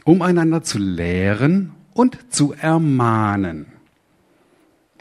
um 0.03 0.20
einander 0.20 0.64
zu 0.64 0.79
lehren 0.79 1.70
und 1.94 2.18
zu 2.33 2.55
ermahnen. 2.55 3.69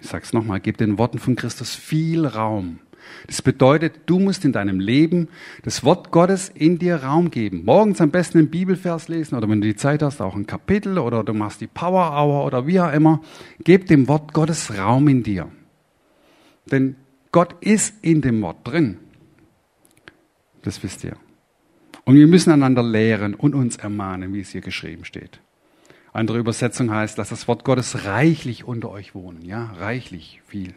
Ich 0.02 0.08
sage 0.08 0.24
es 0.24 0.34
nochmal, 0.34 0.60
gib 0.60 0.78
den 0.78 0.98
Worten 0.98 1.20
von 1.20 1.36
Christus 1.36 1.76
viel 1.76 2.26
Raum. 2.26 2.80
Das 3.28 3.42
bedeutet, 3.42 4.02
du 4.06 4.20
musst 4.20 4.46
in 4.46 4.52
deinem 4.52 4.80
Leben 4.80 5.30
das 5.64 5.84
Wort 5.84 6.12
Gottes 6.12 6.50
in 6.50 6.78
dir 6.78 6.98
Raum 6.98 7.32
geben. 7.32 7.64
Morgens 7.66 8.02
am 8.02 8.12
besten 8.12 8.38
einen 8.38 8.50
Bibelvers 8.50 9.08
lesen 9.08 9.36
oder 9.36 9.50
wenn 9.50 9.62
du 9.62 9.68
die 9.68 9.76
Zeit 9.76 10.02
hast, 10.02 10.22
auch 10.22 10.36
ein 10.36 10.48
Kapitel 10.48 10.98
oder 10.98 11.24
du 11.24 11.34
machst 11.34 11.62
die 11.62 11.68
Power 11.68 12.12
Hour 12.12 12.46
oder 12.46 12.68
wie 12.68 12.80
auch 12.80 12.94
immer. 12.94 13.22
Gib 13.64 13.88
dem 13.88 14.08
Wort 14.08 14.34
Gottes 14.34 14.78
Raum 14.78 15.08
in 15.08 15.24
dir. 15.24 15.50
Denn 16.72 16.96
Gott 17.32 17.56
ist 17.62 17.96
in 18.04 18.22
dem 18.22 18.42
Wort 18.42 18.68
drin. 18.68 18.98
Das 20.62 20.84
wisst 20.84 21.04
ihr. 21.04 21.16
Und 22.06 22.16
wir 22.16 22.28
müssen 22.28 22.52
einander 22.52 22.84
lehren 22.84 23.34
und 23.34 23.54
uns 23.56 23.78
ermahnen, 23.78 24.34
wie 24.34 24.42
es 24.42 24.50
hier 24.50 24.62
geschrieben 24.62 25.06
steht. 25.06 25.40
Andere 26.14 26.40
Übersetzung 26.40 26.92
heißt, 26.92 27.18
dass 27.18 27.30
das 27.30 27.48
Wort 27.48 27.64
Gottes 27.64 28.06
reichlich 28.06 28.64
unter 28.64 28.90
euch 28.90 29.14
wohnen. 29.14 29.44
Ja, 29.44 29.72
reichlich 29.80 30.42
viel. 30.48 30.74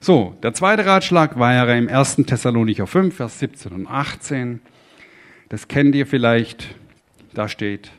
So, 0.00 0.36
der 0.42 0.54
zweite 0.54 0.86
Ratschlag 0.86 1.38
wäre 1.38 1.76
im 1.76 1.88
1. 1.88 2.16
Thessalonicher 2.26 2.86
5, 2.86 3.16
Vers 3.16 3.38
17 3.38 3.72
und 3.72 3.86
18. 3.86 4.60
Das 5.48 5.66
kennt 5.66 5.94
ihr 5.94 6.06
vielleicht. 6.06 6.74
Da 7.32 7.48
steht, 7.48 7.90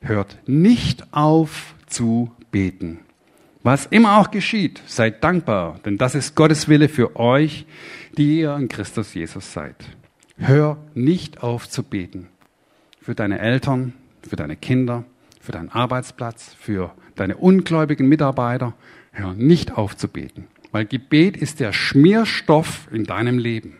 hört 0.00 0.38
nicht 0.46 1.12
auf 1.12 1.74
zu 1.86 2.32
beten. 2.50 3.00
Was 3.62 3.86
immer 3.86 4.18
auch 4.18 4.30
geschieht, 4.30 4.82
seid 4.86 5.22
dankbar, 5.22 5.80
denn 5.84 5.98
das 5.98 6.14
ist 6.14 6.34
Gottes 6.34 6.68
Wille 6.68 6.88
für 6.88 7.16
euch, 7.16 7.66
die 8.16 8.40
ihr 8.40 8.56
in 8.56 8.68
Christus 8.68 9.14
Jesus 9.14 9.52
seid. 9.52 9.76
Hör 10.38 10.78
nicht 10.94 11.42
auf 11.42 11.68
zu 11.68 11.82
beten. 11.82 12.28
Für 13.00 13.14
deine 13.14 13.38
Eltern, 13.38 13.92
für 14.22 14.36
deine 14.36 14.56
Kinder, 14.56 15.04
für 15.48 15.52
deinen 15.52 15.70
Arbeitsplatz, 15.70 16.54
für 16.58 16.92
deine 17.14 17.38
ungläubigen 17.38 18.06
Mitarbeiter. 18.06 18.74
Hör 19.12 19.32
nicht 19.32 19.78
auf 19.78 19.96
zu 19.96 20.06
beten. 20.06 20.46
Weil 20.72 20.84
Gebet 20.84 21.38
ist 21.38 21.58
der 21.58 21.72
Schmierstoff 21.72 22.86
in 22.92 23.04
deinem 23.04 23.38
Leben. 23.38 23.78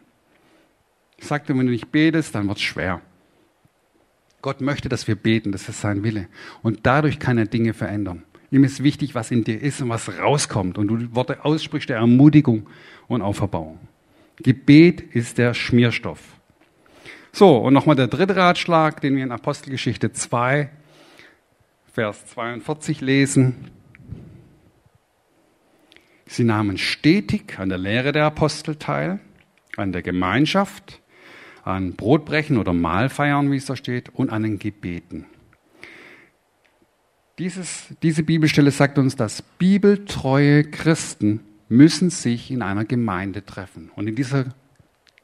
Ich 1.19 1.27
sagte, 1.27 1.53
wenn 1.53 1.67
du 1.67 1.73
nicht 1.73 1.93
betest, 1.93 2.35
dann 2.35 2.49
wird 2.49 2.57
es 2.57 2.65
schwer. 2.65 3.03
Gott 4.41 4.63
möchte, 4.63 4.89
dass 4.89 5.09
wir 5.09 5.15
beten, 5.15 5.53
das 5.53 5.69
ist 5.69 5.83
sein 5.83 6.03
Wille. 6.05 6.29
Und 6.63 6.87
dadurch 6.87 7.19
kann 7.19 7.37
er 7.37 7.45
Dinge 7.45 7.75
verändern. 7.75 8.23
Ihm 8.51 8.65
ist 8.65 8.83
wichtig, 8.83 9.15
was 9.15 9.31
in 9.31 9.45
dir 9.45 9.61
ist 9.61 9.83
und 9.83 9.91
was 9.91 10.09
rauskommt. 10.19 10.79
Und 10.79 10.89
du 10.89 11.15
Worte 11.15 11.45
aussprichst 11.45 11.91
der 11.91 11.99
Ermutigung 11.99 12.67
und 13.09 13.21
Auferbauung. 13.21 13.79
Gebet 14.39 15.03
ist 15.03 15.37
der 15.37 15.53
Schmierstoff. 15.53 16.21
So, 17.31 17.59
und 17.59 17.75
nochmal 17.75 17.97
der 17.97 18.07
dritte 18.07 18.37
Ratschlag, 18.37 19.03
den 19.03 19.17
wir 19.17 19.23
in 19.23 19.33
Apostelgeschichte 19.33 20.13
2, 20.13 20.71
Vers 21.99 22.27
42 22.27 23.01
lesen. 23.01 23.73
Sie 26.27 26.45
nahmen 26.45 26.79
stetig 26.79 27.59
an 27.59 27.71
der 27.71 27.79
Lehre 27.79 28.13
der 28.13 28.27
Apostel 28.27 28.77
teil, 28.77 29.19
an 29.77 29.91
der 29.91 30.03
Gemeinschaft, 30.03 31.03
an 31.65 31.95
Brotbrechen 31.95 32.57
oder 32.57 32.73
Mahlfeiern, 32.73 33.51
wie 33.51 33.57
es 33.57 33.65
da 33.65 33.75
steht, 33.75 34.11
und 34.11 34.31
an 34.31 34.45
den 34.45 34.61
Gebeten. 34.61 35.27
Dieses, 37.41 37.89
diese 38.01 38.23
Bibelstelle 38.23 38.71
sagt 38.71 38.97
uns, 38.99 39.17
dass 39.17 39.43
bibeltreue 39.43 40.63
Christen 40.63 41.41
müssen 41.69 42.11
sich 42.11 42.53
in 42.53 42.63
einer 42.63 42.85
Gemeinde 42.85 43.45
treffen. 43.45 43.91
Und 43.97 44.07
in 44.07 44.15
dieser 44.15 44.55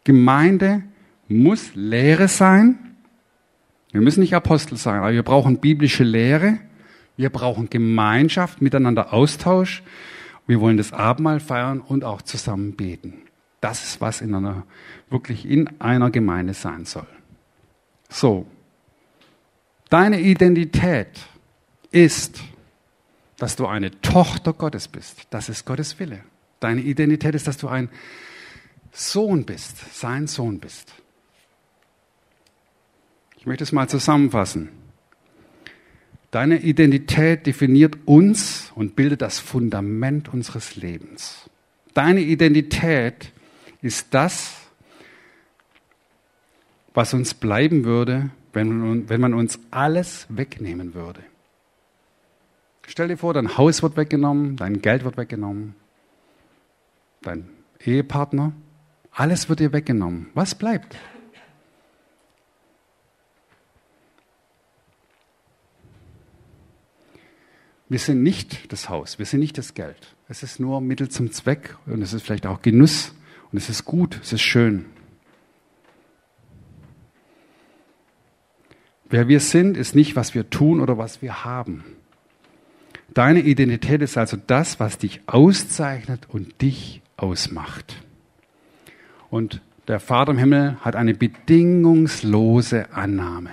Gemeinde 0.02 0.82
muss 1.28 1.76
Lehre 1.76 2.26
sein. 2.26 2.93
Wir 3.94 4.00
müssen 4.00 4.18
nicht 4.18 4.34
Apostel 4.34 4.76
sein, 4.76 4.98
aber 4.98 5.12
wir 5.12 5.22
brauchen 5.22 5.60
biblische 5.60 6.02
Lehre. 6.02 6.58
Wir 7.16 7.30
brauchen 7.30 7.70
Gemeinschaft, 7.70 8.60
miteinander 8.60 9.12
Austausch. 9.12 9.84
Wir 10.48 10.60
wollen 10.60 10.76
das 10.76 10.92
Abendmahl 10.92 11.38
feiern 11.38 11.80
und 11.80 12.02
auch 12.02 12.20
zusammen 12.20 12.74
beten. 12.74 13.22
Das 13.60 13.84
ist, 13.84 14.00
was 14.00 14.20
in 14.20 14.34
einer, 14.34 14.66
wirklich 15.10 15.48
in 15.48 15.80
einer 15.80 16.10
Gemeinde 16.10 16.54
sein 16.54 16.86
soll. 16.86 17.06
So. 18.08 18.48
Deine 19.90 20.18
Identität 20.18 21.10
ist, 21.92 22.42
dass 23.38 23.54
du 23.54 23.68
eine 23.68 23.92
Tochter 24.00 24.54
Gottes 24.54 24.88
bist. 24.88 25.28
Das 25.30 25.48
ist 25.48 25.66
Gottes 25.66 26.00
Wille. 26.00 26.18
Deine 26.58 26.80
Identität 26.80 27.36
ist, 27.36 27.46
dass 27.46 27.58
du 27.58 27.68
ein 27.68 27.88
Sohn 28.90 29.44
bist, 29.44 29.94
sein 29.94 30.26
Sohn 30.26 30.58
bist. 30.58 30.92
Ich 33.44 33.46
möchte 33.46 33.64
es 33.64 33.72
mal 33.72 33.90
zusammenfassen. 33.90 34.70
Deine 36.30 36.62
Identität 36.62 37.46
definiert 37.46 37.98
uns 38.06 38.72
und 38.74 38.96
bildet 38.96 39.20
das 39.20 39.38
Fundament 39.38 40.32
unseres 40.32 40.76
Lebens. 40.76 41.50
Deine 41.92 42.22
Identität 42.22 43.32
ist 43.82 44.14
das, 44.14 44.62
was 46.94 47.12
uns 47.12 47.34
bleiben 47.34 47.84
würde, 47.84 48.30
wenn, 48.54 49.04
man 49.20 49.34
uns 49.34 49.58
alles 49.70 50.24
wegnehmen 50.30 50.94
würde. 50.94 51.20
Stell 52.86 53.08
dir 53.08 53.18
vor, 53.18 53.34
dein 53.34 53.58
Haus 53.58 53.82
wird 53.82 53.98
weggenommen, 53.98 54.56
dein 54.56 54.80
Geld 54.80 55.04
wird 55.04 55.18
weggenommen, 55.18 55.74
dein 57.20 57.46
Ehepartner, 57.84 58.54
alles 59.10 59.50
wird 59.50 59.60
dir 59.60 59.74
weggenommen. 59.74 60.30
Was 60.32 60.54
bleibt? 60.54 60.96
Wir 67.88 67.98
sind 67.98 68.22
nicht 68.22 68.72
das 68.72 68.88
Haus, 68.88 69.18
wir 69.18 69.26
sind 69.26 69.40
nicht 69.40 69.58
das 69.58 69.74
Geld. 69.74 70.14
Es 70.28 70.42
ist 70.42 70.58
nur 70.58 70.80
Mittel 70.80 71.08
zum 71.08 71.30
Zweck 71.32 71.76
und 71.86 72.00
es 72.02 72.12
ist 72.12 72.22
vielleicht 72.22 72.46
auch 72.46 72.62
Genuss 72.62 73.14
und 73.52 73.58
es 73.58 73.68
ist 73.68 73.84
gut, 73.84 74.18
es 74.22 74.32
ist 74.32 74.42
schön. 74.42 74.86
Wer 79.10 79.28
wir 79.28 79.40
sind, 79.40 79.76
ist 79.76 79.94
nicht, 79.94 80.16
was 80.16 80.34
wir 80.34 80.48
tun 80.50 80.80
oder 80.80 80.98
was 80.98 81.20
wir 81.20 81.44
haben. 81.44 81.84
Deine 83.12 83.40
Identität 83.40 84.02
ist 84.02 84.16
also 84.16 84.36
das, 84.36 84.80
was 84.80 84.98
dich 84.98 85.20
auszeichnet 85.26 86.26
und 86.28 86.62
dich 86.62 87.02
ausmacht. 87.16 88.02
Und 89.30 89.60
der 89.86 90.00
Vater 90.00 90.32
im 90.32 90.38
Himmel 90.38 90.78
hat 90.80 90.96
eine 90.96 91.14
bedingungslose 91.14 92.92
Annahme. 92.92 93.50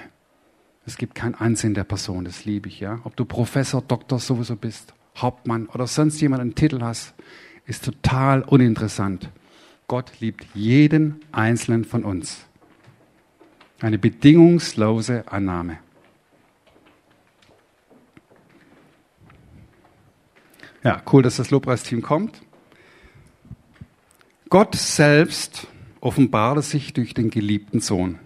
Es 0.86 0.98
gibt 0.98 1.16
kein 1.16 1.36
Ansehen 1.36 1.74
der 1.74 1.84
Person, 1.84 2.26
das 2.26 2.46
liebe 2.46 2.68
ich, 2.68 2.80
ja. 2.80 3.00
Ob 3.04 3.16
du 3.16 3.26
Professor, 3.26 3.82
Doktor 3.82 4.20
sowieso 4.20 4.56
bist, 4.56 4.94
Hauptmann 5.16 5.68
oder 5.68 5.88
sonst 5.88 6.20
jemand 6.22 6.42
einen 6.42 6.56
Titel 6.56 6.82
hast, 6.82 7.14
ist 7.66 7.86
total 7.86 8.42
uninteressant. 8.42 9.30
Gott 9.88 10.12
liebt 10.20 10.46
jeden 10.54 11.22
einzelnen 11.32 11.86
von 11.86 12.04
uns. 12.04 12.46
Eine 13.80 13.98
bedingungslose 13.98 15.28
Annahme. 15.32 15.80
Ja, 20.84 21.02
cool, 21.12 21.22
dass 21.22 21.38
das 21.38 21.52
Lobpreisteam 21.52 22.02
kommt. 22.02 22.42
Gott 24.50 24.76
selbst 24.76 25.68
offenbarte 26.00 26.62
sich 26.62 26.94
durch 26.94 27.14
den 27.14 27.30
geliebten 27.30 27.80
Sohn. 27.80 28.20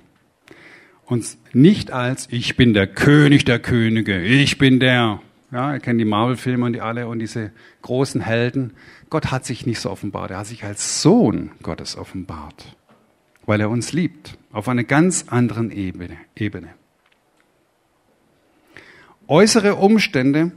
Und 1.06 1.38
nicht 1.54 1.92
als 1.92 2.28
ich 2.32 2.58
bin 2.58 2.74
der 2.74 2.88
König 2.88 3.46
der 3.46 3.60
Könige, 3.60 4.22
ich 4.22 4.58
bin 4.58 4.80
der. 4.80 5.22
Ja, 5.52 5.74
ihr 5.74 5.80
kennt 5.80 6.00
die 6.00 6.06
Marvel-Filme 6.06 6.66
und 6.66 6.74
die 6.74 6.82
alle 6.82 7.08
und 7.08 7.20
diese 7.20 7.52
großen 7.84 8.22
Helden. 8.22 8.74
Gott 9.10 9.32
hat 9.32 9.46
sich 9.46 9.66
nicht 9.66 9.80
so 9.80 9.92
offenbart. 9.92 10.32
Er 10.32 10.40
hat 10.40 10.48
sich 10.48 10.64
als 10.64 11.02
Sohn 11.02 11.52
Gottes 11.62 11.96
offenbart, 11.96 12.76
weil 13.46 13.62
er 13.62 13.70
uns 13.70 13.94
liebt, 13.94 14.38
auf 14.52 14.68
einer 14.68 14.84
ganz 14.84 15.26
anderen 15.28 15.72
Ebene. 15.72 16.18
Ebene. 16.36 16.70
Äußere 19.28 19.76
Umstände 19.76 20.52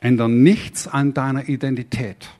ändern 0.00 0.42
nichts 0.42 0.88
an 0.88 1.14
deiner 1.14 1.48
Identität, 1.48 2.30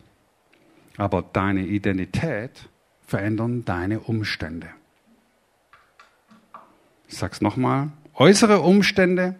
aber 0.96 1.22
deine 1.32 1.66
Identität 1.66 2.68
verändern 3.06 3.64
deine 3.64 4.00
Umstände. 4.00 4.68
Ich 7.11 7.18
sage 7.18 7.33
es 7.33 7.40
nochmal, 7.40 7.88
äußere 8.14 8.61
Umstände 8.61 9.35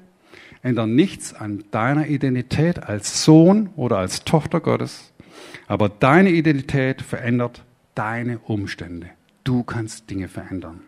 ändern 0.61 0.97
nichts 0.97 1.33
an 1.33 1.63
deiner 1.71 2.09
Identität 2.09 2.83
als 2.83 3.23
Sohn 3.23 3.71
oder 3.77 3.99
als 3.99 4.25
Tochter 4.25 4.59
Gottes, 4.59 5.13
aber 5.69 5.89
deine 5.89 6.31
Identität 6.31 7.01
verändert 7.01 7.63
deine 7.95 8.41
Umstände. 8.41 9.11
Du 9.45 9.63
kannst 9.63 10.11
Dinge 10.11 10.27
verändern. 10.27 10.81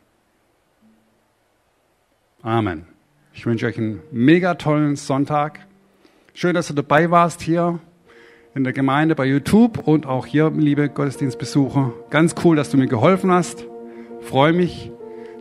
Amen. 2.42 2.84
Ich 3.32 3.46
wünsche 3.46 3.66
euch 3.66 3.78
einen 3.78 4.00
mega 4.10 4.54
tollen 4.54 4.96
Sonntag. 4.96 5.60
Schön, 6.34 6.54
dass 6.54 6.66
du 6.66 6.74
dabei 6.74 7.12
warst 7.12 7.42
hier 7.42 7.78
in 8.56 8.64
der 8.64 8.72
Gemeinde 8.72 9.14
bei 9.14 9.26
YouTube 9.26 9.86
und 9.86 10.04
auch 10.04 10.26
hier, 10.26 10.50
liebe 10.50 10.88
Gottesdienstbesucher. 10.88 11.92
Ganz 12.10 12.34
cool, 12.42 12.56
dass 12.56 12.70
du 12.70 12.76
mir 12.76 12.88
geholfen 12.88 13.30
hast. 13.30 13.64
Freue 14.20 14.52
mich. 14.52 14.90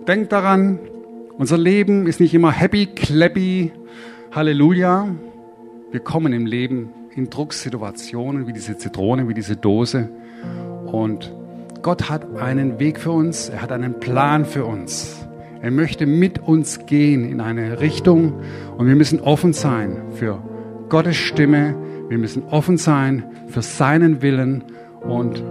Denk 0.08 0.30
daran, 0.30 0.80
unser 1.38 1.58
Leben 1.58 2.08
ist 2.08 2.20
nicht 2.20 2.34
immer 2.34 2.52
happy, 2.52 2.88
clappy, 2.88 3.72
Halleluja. 4.32 5.08
Wir 5.92 6.00
kommen 6.00 6.34
im 6.34 6.46
Leben 6.46 6.90
in 7.16 7.30
Drucksituationen 7.30 8.48
wie 8.48 8.54
diese 8.54 8.78
Zitrone, 8.78 9.28
wie 9.28 9.34
diese 9.34 9.56
Dose. 9.56 10.10
Und 10.86 11.34
Gott 11.82 12.10
hat 12.10 12.36
einen 12.36 12.80
Weg 12.80 13.00
für 13.00 13.12
uns, 13.12 13.50
er 13.50 13.62
hat 13.62 13.72
einen 13.72 14.00
Plan 14.00 14.46
für 14.46 14.66
uns. 14.66 15.28
Er 15.62 15.72
möchte 15.72 16.06
mit 16.06 16.40
uns 16.40 16.86
gehen 16.86 17.24
in 17.30 17.40
eine 17.40 17.82
Richtung 17.82 18.42
und 18.78 18.88
wir 18.88 18.96
müssen 18.96 19.20
offen 19.20 19.54
sein 19.54 19.98
für 20.16 20.42
Gottes 20.90 21.18
Stimme. 21.18 21.76
Wir 22.10 22.18
müssen 22.18 22.44
offen 22.50 22.78
sein 22.78 23.24
für 23.48 23.62
seinen 23.62 24.22
Willen 24.22 24.64
und 25.02 25.44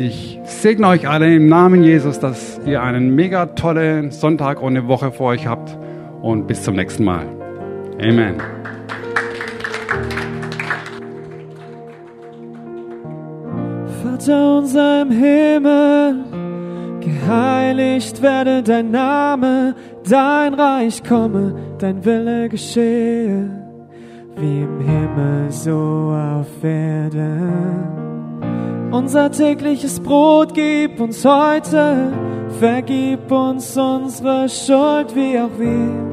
Ich 0.00 0.40
segne 0.44 0.86
euch 0.86 1.06
alle 1.06 1.36
im 1.36 1.46
Namen 1.48 1.82
Jesus, 1.82 2.18
dass 2.18 2.58
ihr 2.64 2.82
einen 2.82 3.14
mega 3.14 3.44
tollen 3.44 4.10
Sonntag 4.10 4.62
und 4.62 4.74
eine 4.74 4.88
Woche 4.88 5.12
vor 5.12 5.26
euch 5.32 5.46
habt. 5.46 5.76
Und 6.22 6.46
bis 6.46 6.62
zum 6.62 6.74
nächsten 6.76 7.04
Mal. 7.04 7.26
Amen. 8.00 8.36
Vater 14.02 14.56
unser 14.56 15.02
im 15.02 15.10
Himmel, 15.10 16.24
geheiligt 17.00 18.22
werde 18.22 18.62
dein 18.62 18.90
Name, 18.90 19.74
dein 20.08 20.54
Reich 20.54 21.04
komme, 21.04 21.54
dein 21.78 22.02
Wille 22.06 22.48
geschehe, 22.48 23.50
wie 24.36 24.62
im 24.62 24.80
Himmel 24.80 25.50
so 25.50 26.14
auf 26.16 26.64
Erden. 26.64 28.09
Unser 28.92 29.30
tägliches 29.30 30.00
Brot 30.00 30.54
gib 30.54 31.00
uns 31.00 31.24
heute, 31.24 32.12
vergib 32.58 33.30
uns 33.30 33.76
unsere 33.76 34.48
Schuld, 34.48 35.14
wie 35.14 35.38
auch 35.38 35.58
wir 35.58 36.10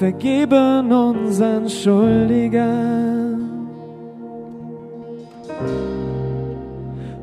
vergeben 0.00 0.90
unseren 0.90 1.68
Schuldigern. 1.68 3.68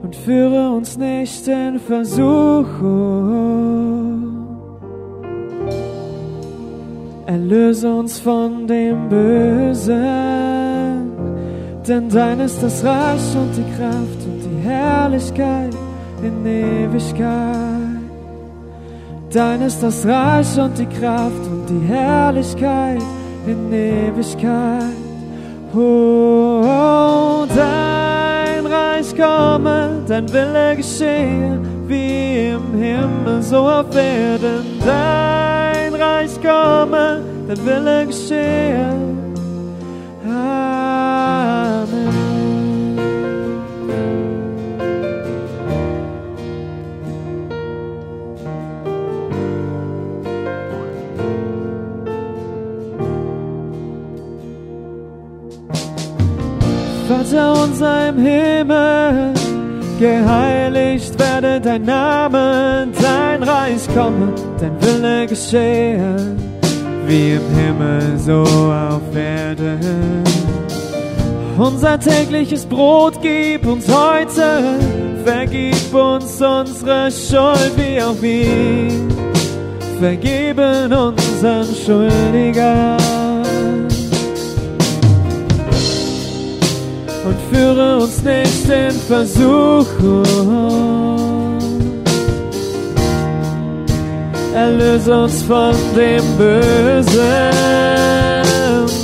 Und 0.04 0.16
führe 0.16 0.70
uns 0.70 0.96
nicht 0.96 1.48
in 1.48 1.80
Versuchung, 1.80 2.68
erlöse 7.26 7.92
uns 7.92 8.20
von 8.20 8.68
dem 8.68 9.10
Bösen. 9.10 9.96
Denn 11.88 12.08
dein 12.10 12.42
ist 12.42 12.62
das 12.62 12.84
Reich 12.84 13.36
und 13.36 13.58
die 13.58 13.66
Kraft 13.76 14.27
Herrlichkeit 14.68 15.74
in 16.22 16.45
Ewigkeit. 16.45 17.78
Dein 19.32 19.61
ist 19.61 19.82
das 19.84 20.05
Reich 20.05 20.57
und 20.57 20.78
die 20.78 20.86
Kraft 20.86 21.43
und 21.51 21.65
die 21.70 21.86
Herrlichkeit 21.88 23.01
in 23.45 23.72
Ewigkeit. 23.72 24.95
Oh, 25.76 26.61
oh, 26.63 27.45
dein 27.55 28.65
Reich 28.65 29.15
komme, 29.15 30.01
dein 30.07 30.32
Wille 30.32 30.76
geschehe, 30.76 31.59
wie 31.88 32.49
im 32.51 32.74
Himmel 32.80 33.41
so 33.41 33.57
auf 33.57 33.93
Erden. 33.95 34.80
Dein 34.86 35.93
Reich 35.93 36.41
komme, 36.41 37.22
dein 37.47 37.65
Wille 37.65 38.07
geschehe. 38.07 38.95
Amen. 40.26 40.77
Unser 57.80 58.10
im 58.10 58.18
Himmel, 58.18 59.34
geheiligt 60.00 61.20
werde 61.20 61.62
dein 61.62 61.84
Name, 61.84 62.88
dein 63.00 63.44
Reich 63.44 63.88
komme, 63.94 64.34
dein 64.60 64.82
Wille 64.82 65.28
geschehe, 65.28 66.16
wie 67.06 67.34
im 67.34 67.56
Himmel 67.56 68.18
so 68.18 68.42
auf 68.42 69.16
Erden. 69.16 70.24
Unser 71.56 72.00
tägliches 72.00 72.66
Brot 72.66 73.22
gib 73.22 73.68
uns 73.68 73.86
heute, 73.88 74.80
vergib 75.24 75.94
uns 75.94 76.42
unsere 76.42 77.12
Schuld, 77.12 77.74
wie 77.76 78.02
auch 78.02 78.20
wir 78.20 78.90
vergeben 80.00 80.92
unseren 80.92 81.76
Schuldigern. 81.86 83.27
Und 87.28 87.36
führe 87.52 87.98
uns 87.98 88.24
nicht 88.24 88.70
in 88.70 88.92
Versuchung, 88.92 90.24
erlöse 94.56 95.24
uns 95.24 95.42
von 95.42 95.76
dem 95.94 96.24
Bösen. 96.38 97.22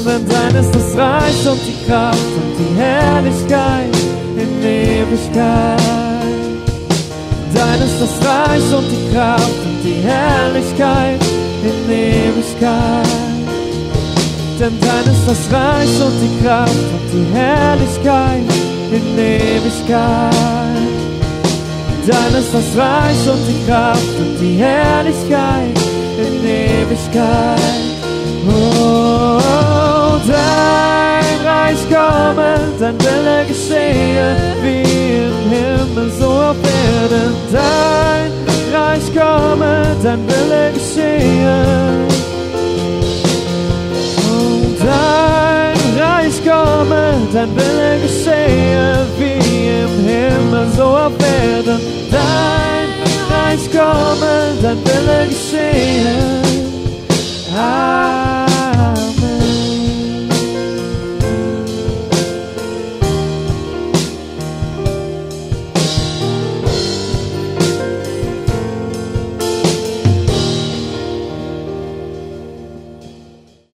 Denn 0.06 0.26
dein 0.30 0.56
ist 0.56 0.74
das 0.74 0.98
Reich 0.98 1.48
und 1.52 1.60
die 1.68 1.86
Kraft 1.86 2.18
und 2.18 2.54
die 2.60 2.74
Herrlichkeit 2.80 3.94
in 4.38 4.64
Ewigkeit. 4.64 5.82
Dein 7.54 7.82
ist 7.82 8.00
das 8.00 8.26
Reich 8.26 8.74
und 8.74 8.86
die 8.90 9.14
Kraft 9.14 9.66
und 9.66 9.84
die 9.84 10.02
Herrlichkeit 10.02 11.20
in 11.62 11.92
Ewigkeit. 11.92 13.33
Denn 14.64 14.80
dein 14.80 15.14
ist 15.14 15.28
das 15.28 15.51
Reich 15.51 16.01
und 16.01 16.18
die 16.24 16.41
Kraft 16.41 16.72
und 16.72 17.07
die 17.11 17.36
Herrlichkeit 17.36 18.47
in 18.93 19.20
Ewigkeit. 19.20 20.32
Dein 22.07 22.34
ist 22.39 22.53
das 22.53 22.70
Reich 22.78 23.28
und 23.28 23.43
die 23.45 23.70
Kraft 23.70 24.16
und 24.18 24.39
die 24.39 24.55
Herrlichkeit 24.55 25.78
in 26.18 26.45
Ewigkeit. 26.47 27.59
Oh, 28.47 30.18
dein 30.26 31.45
Reich 31.45 31.84
komme, 31.89 32.55
dein 32.80 32.97
Wille 33.01 33.45
geschehe, 33.49 34.34
wie 34.61 35.26
im 35.26 35.51
Himmel 35.51 36.09
so 36.18 36.30
auf 36.30 36.55
Erden. 36.64 37.36
Dein 37.51 38.32
Reich 38.74 39.14
komme, 39.14 39.93
dein 40.01 40.26
Wille 40.26 40.72
geschehe. 40.74 42.12
Ein 44.94 46.00
Reich 46.00 46.38
komme, 46.44 47.04
dein 47.34 47.56
Wille 47.56 48.00
geschehe, 48.02 49.06
wie 49.18 49.84
im 49.84 49.94
Himmel, 50.08 50.68
so 50.78 50.84
auf 50.84 51.14
Erden. 51.20 51.80
Dein 52.12 52.89
Reich 53.34 53.66
komme, 53.72 54.34
dein 54.62 54.78
Wille 54.86 55.28
geschehe. 55.28 56.41
Ah. 57.56 58.12